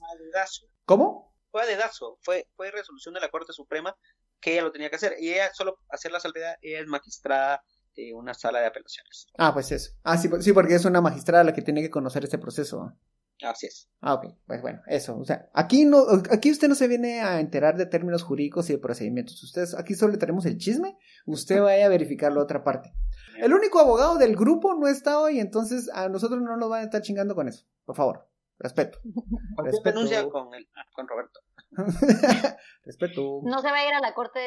¿Cómo? 0.86 1.34
Fue 1.50 1.64
a 1.64 1.66
dedazo, 1.66 2.20
fue, 2.22 2.48
fue 2.56 2.70
resolución 2.70 3.16
de 3.16 3.22
la 3.22 3.30
Corte 3.30 3.52
Suprema 3.52 3.98
que 4.40 4.54
ella 4.54 4.62
lo 4.62 4.72
tenía 4.72 4.92
que 4.92 4.98
hacer. 4.98 5.16
Y 5.20 5.32
ella, 5.32 5.50
solo 5.56 5.80
hacer 5.90 6.12
la 6.12 6.20
salvedad, 6.20 6.54
ella 6.62 6.82
es 6.82 6.88
magistrada 6.88 7.64
de 7.96 8.14
una 8.14 8.34
sala 8.34 8.60
de 8.60 8.68
apelaciones. 8.68 9.28
Ah, 9.38 9.54
pues 9.54 9.72
eso. 9.72 9.92
Ah, 10.04 10.18
sí, 10.18 10.30
sí, 10.40 10.54
porque 10.54 10.76
es 10.76 10.86
una 10.86 11.02
magistrada 11.02 11.44
la 11.44 11.54
que 11.54 11.62
tiene 11.62 11.82
que 11.82 11.90
conocer 11.90 12.24
este 12.24 12.38
proceso. 12.38 12.94
Así 13.42 13.66
es. 13.66 13.90
Ah, 14.02 14.14
ok. 14.14 14.36
Pues 14.46 14.62
bueno, 14.62 14.82
eso. 14.88 15.18
O 15.18 15.26
sea, 15.26 15.50
aquí 15.54 15.86
no, 15.86 16.06
aquí 16.30 16.52
usted 16.52 16.68
no 16.68 16.76
se 16.76 16.88
viene 16.88 17.22
a 17.22 17.40
enterar 17.40 17.76
de 17.78 17.86
términos 17.86 18.24
jurídicos 18.24 18.70
y 18.70 18.74
de 18.74 18.80
procedimientos. 18.80 19.42
Ustedes, 19.44 19.74
aquí 19.74 19.96
solo 19.96 20.14
le 20.14 20.20
tenemos 20.20 20.46
el 20.46 20.58
chisme. 20.58 20.98
Usted 21.26 21.62
vaya 21.62 21.86
a 21.86 21.90
verificar 21.90 22.32
la 22.32 22.42
otra 22.42 22.64
parte. 22.64 22.94
El 23.38 23.54
único 23.54 23.80
abogado 23.80 24.18
del 24.18 24.36
grupo 24.36 24.76
no 24.76 24.88
está 24.88 25.20
hoy, 25.20 25.40
entonces 25.40 25.90
a 25.94 26.10
nosotros 26.10 26.42
no 26.42 26.58
nos 26.58 26.70
van 26.70 26.82
a 26.82 26.84
estar 26.84 27.02
chingando 27.02 27.34
con 27.34 27.48
eso. 27.48 27.66
Por 27.86 27.96
favor. 27.96 28.28
Respeto. 28.60 29.00
Respeto. 29.58 30.02
con, 30.30 30.54
el, 30.54 30.68
con 30.94 31.08
Roberto. 31.08 31.40
Respeto. 32.84 33.42
No 33.44 33.62
se 33.62 33.72
va 33.72 33.78
a 33.78 33.88
ir 33.88 33.94
a 33.94 34.00
la 34.00 34.14
Corte 34.14 34.40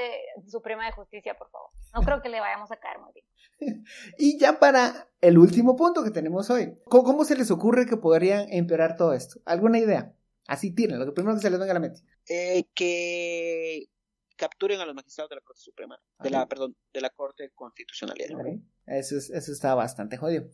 Suprema 0.46 0.86
de 0.86 0.92
Justicia, 0.92 1.34
por 1.38 1.50
favor. 1.50 1.70
No 1.94 2.02
creo 2.02 2.20
que 2.20 2.28
le 2.28 2.40
vayamos 2.40 2.70
a 2.70 2.76
caer 2.76 2.98
muy 2.98 3.12
bien. 3.12 3.84
y 4.18 4.38
ya 4.38 4.58
para 4.58 5.08
el 5.20 5.38
último 5.38 5.76
punto 5.76 6.04
que 6.04 6.10
tenemos 6.10 6.50
hoy. 6.50 6.76
¿Cómo, 6.84 7.24
se 7.24 7.36
les 7.36 7.50
ocurre 7.50 7.86
que 7.86 7.96
podrían 7.96 8.52
empeorar 8.52 8.96
todo 8.96 9.14
esto? 9.14 9.40
¿Alguna 9.44 9.78
idea? 9.78 10.14
Así 10.46 10.74
tienen, 10.74 10.98
lo 10.98 11.14
primero 11.14 11.36
que 11.36 11.42
se 11.42 11.50
les 11.50 11.58
venga 11.58 11.72
a 11.72 11.74
la 11.74 11.80
mente. 11.80 12.00
Eh, 12.28 12.64
que 12.74 13.88
capturen 14.36 14.80
a 14.80 14.86
los 14.86 14.94
magistrados 14.94 15.30
de 15.30 15.36
la 15.36 15.42
Corte 15.42 15.62
Suprema, 15.62 15.98
de 16.20 16.30
la, 16.30 16.46
perdón, 16.46 16.76
de 16.92 17.00
la 17.00 17.10
Corte 17.10 17.50
Constitucionalidad. 17.54 18.38
Eso, 18.86 19.16
eso 19.16 19.52
está 19.52 19.74
bastante 19.74 20.16
jodido. 20.16 20.48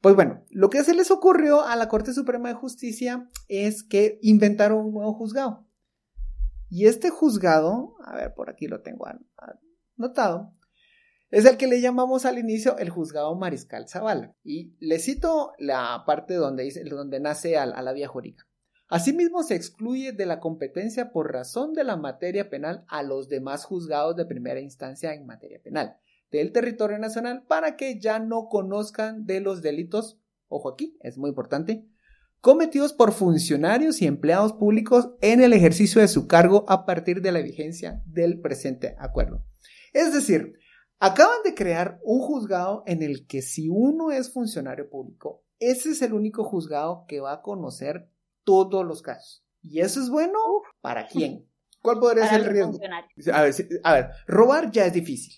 Pues 0.00 0.14
bueno, 0.14 0.44
lo 0.50 0.70
que 0.70 0.82
se 0.82 0.94
les 0.94 1.10
ocurrió 1.10 1.62
a 1.62 1.76
la 1.76 1.88
Corte 1.88 2.12
Suprema 2.12 2.48
de 2.48 2.54
Justicia 2.54 3.28
es 3.48 3.84
que 3.84 4.18
inventaron 4.22 4.78
un 4.78 4.94
nuevo 4.94 5.14
juzgado. 5.14 5.67
Y 6.68 6.86
este 6.86 7.10
juzgado, 7.10 7.96
a 8.04 8.16
ver, 8.16 8.34
por 8.34 8.50
aquí 8.50 8.66
lo 8.66 8.82
tengo 8.82 9.06
anotado, 9.96 10.54
es 11.30 11.44
el 11.44 11.56
que 11.56 11.66
le 11.66 11.80
llamamos 11.80 12.24
al 12.24 12.38
inicio 12.38 12.78
el 12.78 12.90
juzgado 12.90 13.34
Mariscal 13.34 13.88
Zavala. 13.88 14.34
Y 14.42 14.74
le 14.80 14.98
cito 14.98 15.52
la 15.58 16.04
parte 16.06 16.34
donde, 16.34 16.64
dice, 16.64 16.84
donde 16.84 17.20
nace 17.20 17.56
a, 17.56 17.66
la 17.66 17.92
vía 17.92 18.08
jurídica. 18.08 18.46
Asimismo, 18.88 19.42
se 19.42 19.54
excluye 19.54 20.12
de 20.12 20.24
la 20.24 20.40
competencia 20.40 21.12
por 21.12 21.32
razón 21.32 21.74
de 21.74 21.84
la 21.84 21.96
materia 21.96 22.48
penal 22.48 22.84
a 22.88 23.02
los 23.02 23.28
demás 23.28 23.64
juzgados 23.64 24.16
de 24.16 24.24
primera 24.24 24.60
instancia 24.60 25.12
en 25.12 25.26
materia 25.26 25.60
penal 25.62 25.98
del 26.30 26.52
territorio 26.52 26.98
nacional 26.98 27.44
para 27.46 27.76
que 27.76 27.98
ya 27.98 28.18
no 28.18 28.48
conozcan 28.48 29.24
de 29.24 29.40
los 29.40 29.62
delitos, 29.62 30.20
ojo 30.48 30.70
aquí, 30.70 30.96
es 31.00 31.18
muy 31.18 31.30
importante, 31.30 31.86
cometidos 32.40 32.92
por 32.92 33.12
funcionarios 33.12 34.00
y 34.00 34.06
empleados 34.06 34.52
públicos 34.52 35.10
en 35.20 35.40
el 35.40 35.52
ejercicio 35.52 36.00
de 36.00 36.08
su 36.08 36.26
cargo 36.26 36.64
a 36.68 36.86
partir 36.86 37.20
de 37.20 37.32
la 37.32 37.40
vigencia 37.40 38.02
del 38.06 38.40
presente 38.40 38.94
acuerdo. 38.98 39.44
Es 39.92 40.12
decir, 40.12 40.54
acaban 40.98 41.42
de 41.44 41.54
crear 41.54 41.98
un 42.02 42.20
juzgado 42.20 42.82
en 42.86 43.02
el 43.02 43.26
que 43.26 43.42
si 43.42 43.68
uno 43.68 44.10
es 44.10 44.32
funcionario 44.32 44.88
público, 44.88 45.44
ese 45.58 45.90
es 45.90 46.02
el 46.02 46.12
único 46.12 46.44
juzgado 46.44 47.04
que 47.08 47.20
va 47.20 47.32
a 47.32 47.42
conocer 47.42 48.08
todos 48.44 48.86
los 48.86 49.02
casos. 49.02 49.44
¿Y 49.62 49.80
eso 49.80 50.00
es 50.00 50.08
bueno? 50.08 50.38
¿Para 50.80 51.06
quién? 51.06 51.48
¿Cuál 51.82 51.98
podría 51.98 52.28
ser 52.28 52.40
el 52.40 52.46
riesgo? 52.46 52.78
A 53.32 53.42
ver, 53.42 53.54
a 53.82 53.92
ver, 53.94 54.10
robar 54.26 54.70
ya 54.70 54.86
es 54.86 54.92
difícil. 54.92 55.34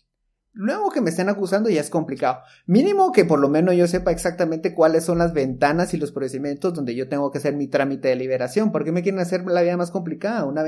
Luego 0.52 0.90
que 0.90 1.00
me 1.00 1.10
estén 1.10 1.28
acusando 1.28 1.70
ya 1.70 1.80
es 1.80 1.90
complicado. 1.90 2.40
Mínimo 2.66 3.12
que 3.12 3.24
por 3.24 3.38
lo 3.38 3.48
menos 3.48 3.76
yo 3.76 3.86
sepa 3.86 4.10
exactamente 4.10 4.74
cuáles 4.74 5.04
son 5.04 5.18
las 5.18 5.32
ventanas 5.32 5.94
y 5.94 5.96
los 5.96 6.10
procedimientos 6.10 6.74
donde 6.74 6.94
yo 6.94 7.08
tengo 7.08 7.30
que 7.30 7.38
hacer 7.38 7.54
mi 7.54 7.68
trámite 7.68 8.08
de 8.08 8.16
liberación. 8.16 8.72
¿Por 8.72 8.84
qué 8.84 8.90
me 8.90 9.02
quieren 9.02 9.20
hacer 9.20 9.44
la 9.46 9.62
vida 9.62 9.76
más 9.76 9.92
complicada? 9.92 10.44
Una, 10.44 10.62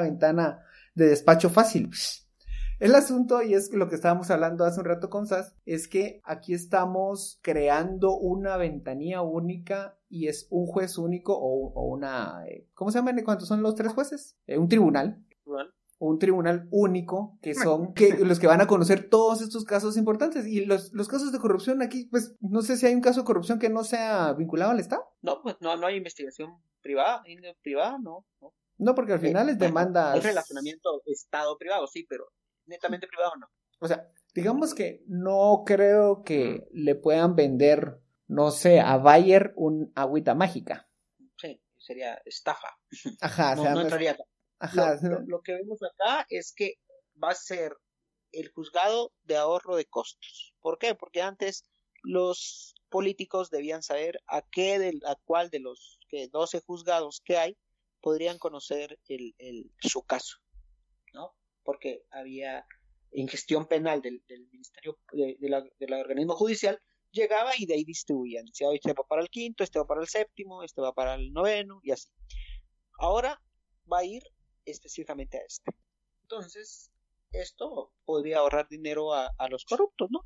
ventana 0.00 0.60
de 0.94 1.06
despacho 1.06 1.48
fácil. 1.48 1.90
El 2.80 2.94
asunto, 2.94 3.40
y 3.42 3.54
es 3.54 3.72
lo 3.72 3.88
que 3.88 3.94
estábamos 3.94 4.30
hablando 4.30 4.64
hace 4.64 4.80
un 4.80 4.86
rato 4.86 5.08
con 5.08 5.26
SAS, 5.26 5.54
es 5.64 5.88
que 5.88 6.20
aquí 6.24 6.52
estamos 6.52 7.38
creando 7.40 8.16
una 8.16 8.56
ventanilla 8.58 9.22
única 9.22 9.96
y 10.10 10.28
es 10.28 10.48
un 10.50 10.66
juez 10.66 10.98
único 10.98 11.34
o, 11.38 11.86
una... 11.86 12.44
Eh, 12.46 12.66
¿Cómo 12.74 12.90
se 12.90 12.98
llaman? 12.98 13.22
¿Cuántos 13.24 13.48
son 13.48 13.62
los 13.62 13.74
tres 13.74 13.92
jueces? 13.92 14.36
Eh, 14.46 14.58
un 14.58 14.68
tribunal 14.68 15.24
un 16.08 16.18
tribunal 16.18 16.68
único 16.70 17.38
que 17.42 17.54
son 17.54 17.94
que, 17.94 18.14
los 18.18 18.38
que 18.38 18.46
van 18.46 18.60
a 18.60 18.66
conocer 18.66 19.08
todos 19.08 19.40
estos 19.40 19.64
casos 19.64 19.96
importantes. 19.96 20.46
Y 20.46 20.64
los, 20.64 20.92
los 20.92 21.08
casos 21.08 21.32
de 21.32 21.38
corrupción 21.38 21.82
aquí, 21.82 22.06
pues 22.10 22.34
no 22.40 22.62
sé 22.62 22.76
si 22.76 22.86
hay 22.86 22.94
un 22.94 23.00
caso 23.00 23.20
de 23.20 23.26
corrupción 23.26 23.58
que 23.58 23.70
no 23.70 23.84
sea 23.84 24.32
vinculado 24.32 24.70
al 24.72 24.80
Estado. 24.80 25.04
No, 25.22 25.42
pues 25.42 25.56
no, 25.60 25.76
no 25.76 25.86
hay 25.86 25.96
investigación 25.96 26.56
privada, 26.82 27.22
privada 27.62 27.98
no, 27.98 28.26
no. 28.40 28.52
No, 28.76 28.94
porque 28.94 29.12
al 29.12 29.20
final 29.20 29.48
es 29.48 29.58
demanda. 29.58 30.16
Es 30.16 30.24
relacionamiento 30.24 31.02
Estado-privado, 31.06 31.86
sí, 31.86 32.04
pero 32.08 32.26
netamente 32.66 33.06
privado 33.06 33.32
no. 33.36 33.48
O 33.78 33.88
sea, 33.88 34.10
digamos 34.34 34.74
que 34.74 35.02
no 35.06 35.62
creo 35.64 36.22
que 36.24 36.68
le 36.72 36.94
puedan 36.94 37.36
vender, 37.36 38.00
no 38.26 38.50
sé, 38.50 38.80
a 38.80 38.96
Bayer 38.96 39.52
un 39.56 39.92
agüita 39.94 40.34
mágica. 40.34 40.88
Sí, 41.36 41.60
sería 41.78 42.20
estafa. 42.24 42.78
Ajá, 43.20 43.54
no, 43.54 43.62
o 43.62 43.64
sea, 43.64 43.74
no 43.74 43.80
entraría 43.82 44.16
lo, 45.26 45.42
que 45.42 45.54
vemos 45.54 45.80
acá 45.82 46.26
es 46.28 46.52
que 46.54 46.74
va 47.22 47.30
a 47.30 47.34
ser 47.34 47.76
el 48.32 48.48
juzgado 48.50 49.12
de 49.22 49.36
ahorro 49.36 49.76
de 49.76 49.84
costos. 49.84 50.54
¿Por 50.60 50.78
qué? 50.78 50.94
Porque 50.94 51.22
antes 51.22 51.64
los 52.02 52.74
políticos 52.88 53.50
debían 53.50 53.82
saber 53.82 54.20
a 54.26 54.42
qué 54.42 54.78
del, 54.78 55.00
a 55.06 55.16
cuál 55.24 55.50
de 55.50 55.60
los 55.60 55.98
que 56.08 56.28
12 56.28 56.60
juzgados 56.60 57.20
que 57.24 57.36
hay 57.36 57.56
podrían 58.00 58.38
conocer 58.38 58.98
el, 59.08 59.34
el, 59.38 59.72
su 59.80 60.02
caso, 60.02 60.38
¿no? 61.12 61.34
Porque 61.62 62.04
había 62.10 62.66
en 63.12 63.28
gestión 63.28 63.66
penal 63.66 64.02
del, 64.02 64.22
del 64.28 64.48
Ministerio 64.50 64.98
de, 65.12 65.36
del 65.78 65.92
organismo 65.94 66.34
judicial 66.34 66.80
llegaba 67.14 67.52
y 67.56 67.64
de 67.64 67.74
ahí 67.74 67.84
distribuían. 67.84 68.46
Si 68.52 68.64
este 68.64 68.92
va 68.92 69.04
para 69.04 69.22
el 69.22 69.30
quinto, 69.30 69.64
este 69.64 69.78
va 69.78 69.86
para 69.86 70.02
el 70.02 70.08
séptimo, 70.08 70.62
este 70.62 70.82
va 70.82 70.92
para 70.92 71.14
el 71.14 71.32
noveno 71.32 71.80
y 71.82 71.92
así. 71.92 72.10
Ahora 72.98 73.40
va 73.90 73.98
a 73.98 74.04
ir 74.04 74.22
específicamente 74.64 75.38
a 75.38 75.42
este. 75.46 75.72
Entonces, 76.22 76.90
esto 77.32 77.92
podría 78.04 78.38
ahorrar 78.38 78.68
dinero 78.68 79.12
a, 79.12 79.30
los 79.50 79.64
corruptos, 79.64 80.08
¿no? 80.10 80.20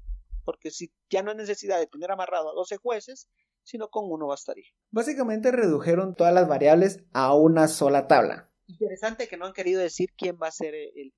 Porque 0.45 0.71
si 0.71 0.93
ya 1.11 1.23
no 1.23 1.31
hay 1.31 1.37
necesidad 1.37 1.79
de 1.79 1.87
tener 1.87 2.11
amarrado 2.11 2.51
a 2.51 2.55
12 2.55 2.77
jueces, 2.79 3.29
sino 3.63 3.89
con 3.89 4.11
uno 4.11 4.27
bastaría. 4.27 4.69
Básicamente 4.91 5.53
redujeron 5.53 6.15
todas 6.15 6.33
las 6.33 6.49
variables 6.49 7.05
a 7.13 7.35
una 7.35 7.69
sola 7.69 8.07
tabla. 8.07 8.51
Interesante 8.67 9.29
que 9.29 9.37
no 9.37 9.47
han 9.47 9.53
querido 9.53 9.81
decir 9.81 10.11
quién 10.17 10.39
va 10.41 10.49
a 10.49 10.53
ser 10.53 10.75
el, 10.75 11.13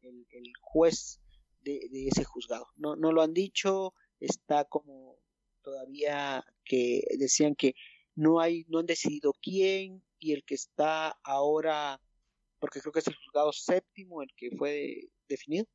juez 0.61 1.21
de, 1.63 1.81
ese 1.93 2.25
juzgado. 2.25 2.67
No, 2.77 2.97
no 2.97 3.13
lo 3.13 3.23
han 3.23 3.33
dicho, 3.33 3.93
está 4.19 4.65
como 4.65 5.19
todavía 5.63 6.45
que 6.65 7.03
decían 7.19 7.55
que 7.55 7.75
no 8.15 8.41
hay, 8.41 8.65
no 8.69 8.79
han 8.79 8.87
decidido 8.87 9.33
quién, 9.43 10.03
y 10.19 10.33
el 10.33 10.45
que 10.45 10.55
está 10.55 11.19
ahora 11.25 12.01
porque 12.61 12.81
creo 12.81 12.93
que 12.93 13.01
es 13.01 13.07
el 13.09 13.17
juzgado 13.17 13.53
séptimo 13.53 14.23
el 14.23 14.29
que 14.37 14.51
fue 14.57 15.09
definido, 15.29 15.67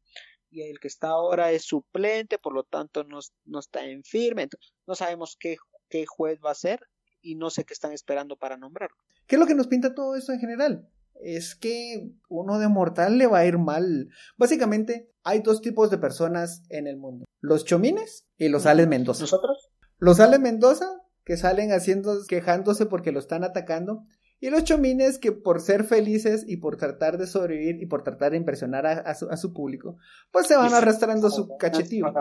y 0.50 0.62
el 0.62 0.80
que 0.80 0.88
está 0.88 1.10
ahora 1.10 1.52
es 1.52 1.64
suplente, 1.64 2.38
por 2.38 2.54
lo 2.54 2.64
tanto 2.64 3.04
no, 3.04 3.20
no 3.44 3.60
está 3.60 3.86
en 3.86 4.04
firme, 4.04 4.44
entonces 4.44 4.74
no 4.88 4.96
sabemos 4.96 5.36
qué, 5.38 5.58
qué 5.90 6.06
juez 6.06 6.40
va 6.44 6.52
a 6.52 6.56
ser 6.56 6.80
y 7.22 7.36
no 7.36 7.50
sé 7.50 7.66
qué 7.66 7.74
están 7.74 7.92
esperando 7.92 8.38
para 8.38 8.56
nombrarlo. 8.56 8.96
¿Qué 9.28 9.36
es 9.36 9.40
lo 9.40 9.48
que 9.48 9.56
nos 9.56 9.68
pinta 9.68 9.96
todo 9.96 10.16
esto 10.16 10.32
en 10.32 10.40
general? 10.40 10.88
Es 11.22 11.56
que 11.56 12.12
uno 12.30 12.60
de 12.60 12.68
mortal 12.68 13.18
le 13.18 13.28
va 13.28 13.40
a 13.40 13.46
ir 13.46 13.58
mal. 13.58 14.10
Básicamente, 14.38 15.10
hay 15.24 15.40
dos 15.40 15.62
tipos 15.62 15.90
de 15.90 15.98
personas 15.98 16.64
en 16.70 16.88
el 16.88 16.98
mundo: 16.98 17.26
los 17.40 17.66
chomines 17.66 18.28
y 18.38 18.50
los 18.50 18.66
Ale 18.66 18.86
Mendoza. 18.86 19.22
¿Nosotros? 19.22 19.72
Los 19.98 20.20
Ale 20.20 20.40
Mendoza, 20.40 20.86
que 21.24 21.38
salen 21.38 21.72
haciendo, 21.72 22.18
quejándose 22.28 22.86
porque 22.86 23.12
lo 23.12 23.20
están 23.20 23.44
atacando, 23.44 24.04
y 24.40 24.50
los 24.50 24.64
chomines 24.64 25.18
que 25.18 25.32
por 25.32 25.62
ser 25.62 25.84
felices 25.84 26.44
y 26.48 26.58
por 26.58 26.78
tratar 26.78 27.18
de 27.18 27.28
sobrevivir 27.28 27.82
y 27.82 27.86
por 27.86 28.04
tratar 28.04 28.32
de 28.32 28.38
impresionar 28.38 28.86
a, 28.86 29.16
su, 29.16 29.54
público, 29.54 29.98
pues 30.32 30.48
se 30.48 30.58
van 30.58 30.74
arrastrando 30.74 31.30
su 31.30 31.56
cachetío. 31.58 32.14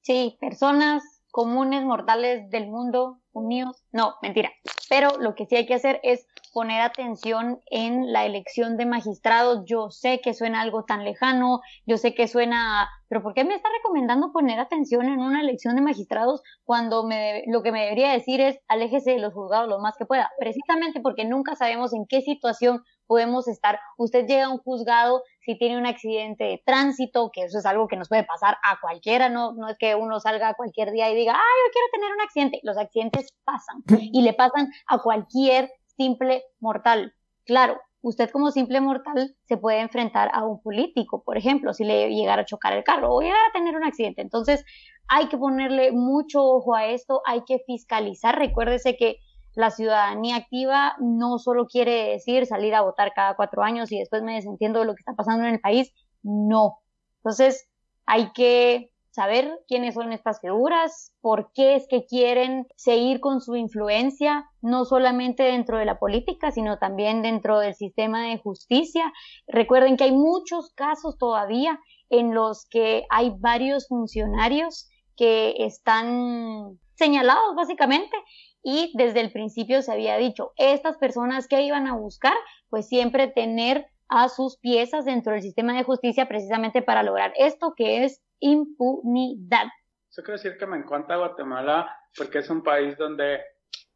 Sí, 0.00 0.36
personas 0.40 1.02
comunes, 1.30 1.84
mortales 1.84 2.48
del 2.50 2.68
mundo, 2.68 3.20
unidos. 3.38 3.82
No, 3.92 4.14
mentira. 4.22 4.50
Pero 4.88 5.18
lo 5.18 5.34
que 5.34 5.46
sí 5.46 5.56
hay 5.56 5.66
que 5.66 5.74
hacer 5.74 6.00
es 6.02 6.26
poner 6.52 6.80
atención 6.80 7.60
en 7.70 8.12
la 8.12 8.24
elección 8.24 8.76
de 8.76 8.86
magistrados. 8.86 9.64
Yo 9.66 9.90
sé 9.90 10.20
que 10.20 10.34
suena 10.34 10.60
algo 10.60 10.84
tan 10.84 11.04
lejano, 11.04 11.60
yo 11.86 11.96
sé 11.98 12.14
que 12.14 12.26
suena, 12.26 12.88
pero 13.08 13.22
¿por 13.22 13.34
qué 13.34 13.44
me 13.44 13.54
está 13.54 13.68
recomendando 13.76 14.32
poner 14.32 14.58
atención 14.58 15.06
en 15.06 15.20
una 15.20 15.40
elección 15.40 15.76
de 15.76 15.82
magistrados 15.82 16.42
cuando 16.64 17.06
me, 17.06 17.44
lo 17.46 17.62
que 17.62 17.72
me 17.72 17.82
debería 17.82 18.12
decir 18.12 18.40
es 18.40 18.58
aléjese 18.68 19.12
de 19.12 19.18
los 19.18 19.34
juzgados 19.34 19.68
lo 19.68 19.78
más 19.78 19.94
que 19.98 20.06
pueda? 20.06 20.30
Precisamente 20.38 21.00
porque 21.00 21.24
nunca 21.24 21.54
sabemos 21.54 21.92
en 21.94 22.06
qué 22.08 22.22
situación 22.22 22.82
podemos 23.06 23.48
estar. 23.48 23.78
Usted 23.96 24.26
llega 24.26 24.46
a 24.46 24.50
un 24.50 24.58
juzgado 24.58 25.22
si 25.48 25.56
tiene 25.56 25.78
un 25.78 25.86
accidente 25.86 26.44
de 26.44 26.62
tránsito, 26.62 27.30
que 27.32 27.44
eso 27.44 27.58
es 27.58 27.64
algo 27.64 27.88
que 27.88 27.96
nos 27.96 28.10
puede 28.10 28.22
pasar 28.22 28.58
a 28.62 28.78
cualquiera, 28.82 29.30
no, 29.30 29.54
no 29.54 29.70
es 29.70 29.78
que 29.78 29.94
uno 29.94 30.20
salga 30.20 30.52
cualquier 30.52 30.90
día 30.92 31.10
y 31.10 31.14
diga, 31.14 31.32
ay, 31.32 31.38
yo 31.38 31.72
quiero 31.72 31.88
tener 31.90 32.12
un 32.12 32.20
accidente. 32.20 32.60
Los 32.64 32.76
accidentes 32.76 33.34
pasan 33.44 33.82
y 34.12 34.20
le 34.20 34.34
pasan 34.34 34.70
a 34.86 34.98
cualquier 34.98 35.72
simple 35.96 36.42
mortal. 36.60 37.14
Claro, 37.46 37.80
usted 38.02 38.28
como 38.28 38.50
simple 38.50 38.82
mortal 38.82 39.36
se 39.44 39.56
puede 39.56 39.80
enfrentar 39.80 40.28
a 40.34 40.44
un 40.44 40.60
político, 40.60 41.22
por 41.24 41.38
ejemplo, 41.38 41.72
si 41.72 41.84
le 41.84 42.10
llegara 42.10 42.42
a 42.42 42.44
chocar 42.44 42.74
el 42.74 42.84
carro 42.84 43.14
o 43.14 43.22
llegar 43.22 43.40
a 43.48 43.52
tener 43.54 43.74
un 43.74 43.84
accidente. 43.84 44.20
Entonces, 44.20 44.66
hay 45.08 45.28
que 45.28 45.38
ponerle 45.38 45.92
mucho 45.92 46.44
ojo 46.44 46.74
a 46.74 46.88
esto, 46.88 47.22
hay 47.24 47.40
que 47.46 47.60
fiscalizar. 47.66 48.38
Recuérdese 48.38 48.98
que 48.98 49.20
la 49.58 49.72
ciudadanía 49.72 50.36
activa 50.36 50.94
no 51.00 51.40
solo 51.40 51.66
quiere 51.66 52.10
decir 52.10 52.46
salir 52.46 52.76
a 52.76 52.82
votar 52.82 53.12
cada 53.12 53.34
cuatro 53.34 53.64
años 53.64 53.90
y 53.90 53.98
después 53.98 54.22
me 54.22 54.34
desentiendo 54.34 54.78
de 54.78 54.84
lo 54.84 54.94
que 54.94 55.00
está 55.00 55.14
pasando 55.14 55.48
en 55.48 55.54
el 55.54 55.60
país, 55.60 55.92
no. 56.22 56.78
Entonces, 57.16 57.68
hay 58.06 58.30
que 58.30 58.92
saber 59.10 59.50
quiénes 59.66 59.94
son 59.94 60.12
estas 60.12 60.40
figuras, 60.40 61.12
por 61.20 61.50
qué 61.54 61.74
es 61.74 61.88
que 61.88 62.06
quieren 62.06 62.68
seguir 62.76 63.18
con 63.18 63.40
su 63.40 63.56
influencia, 63.56 64.48
no 64.62 64.84
solamente 64.84 65.42
dentro 65.42 65.76
de 65.76 65.86
la 65.86 65.98
política, 65.98 66.52
sino 66.52 66.78
también 66.78 67.20
dentro 67.22 67.58
del 67.58 67.74
sistema 67.74 68.28
de 68.28 68.38
justicia. 68.38 69.12
Recuerden 69.48 69.96
que 69.96 70.04
hay 70.04 70.12
muchos 70.12 70.72
casos 70.74 71.18
todavía 71.18 71.80
en 72.10 72.32
los 72.32 72.64
que 72.70 73.06
hay 73.10 73.34
varios 73.36 73.88
funcionarios 73.88 74.88
que 75.16 75.64
están 75.64 76.78
señalados 76.94 77.54
básicamente 77.54 78.16
y 78.70 78.92
desde 78.94 79.20
el 79.20 79.32
principio 79.32 79.80
se 79.80 79.90
había 79.90 80.18
dicho, 80.18 80.52
estas 80.58 80.98
personas 80.98 81.48
que 81.48 81.62
iban 81.62 81.86
a 81.86 81.96
buscar, 81.96 82.34
pues 82.68 82.86
siempre 82.86 83.26
tener 83.26 83.86
a 84.10 84.28
sus 84.28 84.58
piezas 84.58 85.06
dentro 85.06 85.32
del 85.32 85.40
sistema 85.40 85.74
de 85.74 85.84
justicia 85.84 86.28
precisamente 86.28 86.82
para 86.82 87.02
lograr 87.02 87.32
esto 87.38 87.72
que 87.74 88.04
es 88.04 88.22
impunidad. 88.40 89.68
Eso 90.10 90.22
quiere 90.22 90.32
decir 90.32 90.58
que 90.58 90.66
me 90.66 90.76
encanta 90.76 91.16
Guatemala 91.16 91.96
porque 92.14 92.40
es 92.40 92.50
un 92.50 92.62
país 92.62 92.98
donde 92.98 93.40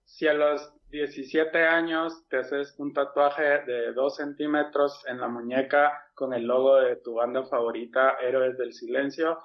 si 0.06 0.26
a 0.26 0.32
los 0.32 0.72
17 0.88 1.66
años 1.66 2.26
te 2.30 2.38
haces 2.38 2.74
un 2.78 2.94
tatuaje 2.94 3.64
de 3.66 3.92
2 3.92 4.16
centímetros 4.16 5.04
en 5.06 5.20
la 5.20 5.28
muñeca 5.28 5.92
con 6.14 6.32
el 6.32 6.46
logo 6.46 6.76
de 6.76 6.96
tu 6.96 7.14
banda 7.14 7.44
favorita, 7.44 8.16
Héroes 8.22 8.56
del 8.56 8.72
Silencio, 8.72 9.38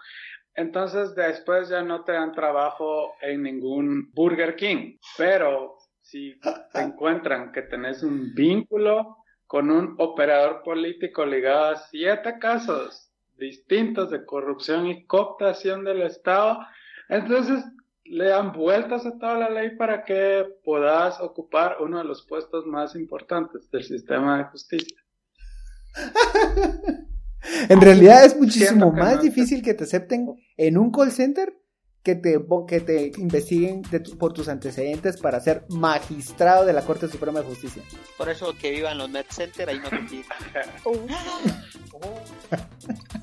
entonces 0.58 1.14
después 1.14 1.70
ya 1.70 1.84
no 1.84 2.04
te 2.04 2.14
dan 2.14 2.34
trabajo 2.34 3.14
en 3.22 3.44
ningún 3.44 4.12
Burger 4.14 4.56
King. 4.56 4.98
Pero 5.16 5.78
si 6.02 6.40
te 6.74 6.80
encuentran 6.82 7.52
que 7.52 7.62
tenés 7.62 8.02
un 8.02 8.34
vínculo 8.34 9.18
con 9.46 9.70
un 9.70 9.96
operador 10.00 10.64
político 10.64 11.26
ligado 11.26 11.66
a 11.66 11.76
siete 11.78 12.40
casos 12.40 13.12
distintos 13.38 14.10
de 14.10 14.26
corrupción 14.26 14.88
y 14.88 15.06
cooptación 15.06 15.84
del 15.84 16.02
Estado, 16.02 16.58
entonces 17.08 17.64
le 18.04 18.26
dan 18.26 18.52
vueltas 18.52 19.06
a 19.06 19.16
toda 19.20 19.36
la 19.36 19.50
ley 19.52 19.76
para 19.76 20.04
que 20.04 20.44
puedas 20.64 21.22
ocupar 21.22 21.78
uno 21.82 22.00
de 22.00 22.04
los 22.04 22.26
puestos 22.26 22.66
más 22.66 22.96
importantes 22.96 23.70
del 23.70 23.84
sistema 23.84 24.40
de 24.40 24.44
justicia. 24.46 24.98
en 27.70 27.82
realidad 27.82 28.26
es 28.26 28.38
muchísimo 28.38 28.92
más 28.92 29.22
difícil 29.22 29.62
que 29.62 29.74
te 29.74 29.84
acepten 29.84 30.28
en 30.58 30.78
un 30.78 30.92
call 30.92 31.12
center 31.12 31.54
que 32.04 32.16
te, 32.16 32.40
que 32.70 32.80
te 32.80 33.12
investiguen 33.18 33.82
por 34.18 34.32
tus 34.32 34.48
antecedentes 34.48 35.18
para 35.18 35.42
ser 35.42 35.66
magistrado 35.68 36.66
de 36.66 36.72
la 36.72 36.84
Corte 36.84 37.10
Suprema 37.10 37.42
de 37.42 37.48
Justicia. 37.48 37.84
Por 38.18 38.30
eso 38.30 38.56
que 38.58 38.72
vivan 38.72 38.98
los 38.98 39.10
net 39.10 39.26
center 39.30 39.68
ahí 39.68 39.80
no 39.80 39.90
te 39.90 39.98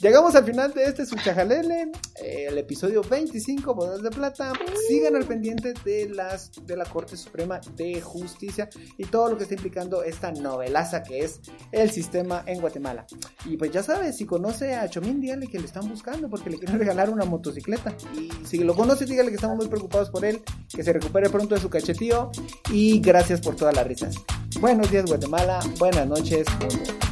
Llegamos 0.00 0.34
al 0.34 0.44
final 0.44 0.72
de 0.74 0.84
este 0.84 1.06
Suchajalele, 1.06 1.90
el 2.22 2.58
episodio 2.58 3.02
25, 3.02 3.74
Bodas 3.74 4.02
de 4.02 4.10
Plata. 4.10 4.52
Sigan 4.88 5.16
al 5.16 5.24
pendiente 5.24 5.74
de 5.84 6.08
las 6.08 6.50
de 6.66 6.76
la 6.76 6.84
Corte 6.84 7.16
Suprema 7.16 7.60
de 7.76 8.00
Justicia 8.00 8.68
y 8.96 9.04
todo 9.04 9.30
lo 9.30 9.36
que 9.36 9.44
está 9.44 9.54
implicando 9.54 10.02
esta 10.02 10.32
novelaza 10.32 11.02
que 11.02 11.20
es 11.20 11.40
el 11.72 11.90
sistema 11.90 12.42
en 12.46 12.60
Guatemala. 12.60 13.06
Y 13.44 13.56
pues 13.56 13.70
ya 13.70 13.82
sabes, 13.82 14.16
si 14.16 14.26
conoce 14.26 14.74
a 14.74 14.88
Chomín, 14.88 15.20
dígale 15.20 15.46
que 15.46 15.58
le 15.58 15.66
están 15.66 15.88
buscando 15.88 16.28
porque 16.28 16.50
le 16.50 16.58
quieren 16.58 16.78
regalar 16.78 17.10
una 17.10 17.24
motocicleta. 17.24 17.94
Y 18.14 18.30
si 18.46 18.58
lo 18.58 18.74
conoce, 18.74 19.06
dígale 19.06 19.30
que 19.30 19.36
estamos 19.36 19.56
muy 19.56 19.68
preocupados 19.68 20.10
por 20.10 20.24
él, 20.24 20.42
que 20.68 20.82
se 20.82 20.92
recupere 20.92 21.30
pronto 21.30 21.54
de 21.54 21.60
su 21.60 21.70
cachetío. 21.70 22.30
Y 22.70 23.00
gracias 23.00 23.40
por 23.40 23.56
todas 23.56 23.74
las 23.74 23.86
risas. 23.86 24.16
Buenos 24.60 24.90
días, 24.90 25.06
Guatemala. 25.06 25.60
Buenas 25.78 26.06
noches. 26.06 26.46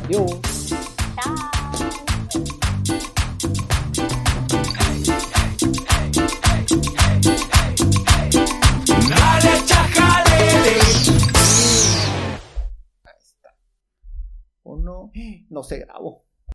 Adiós. 0.05 0.41
No, 14.77 15.11
no 15.49 15.63
se 15.63 15.79
grabó. 15.79 16.26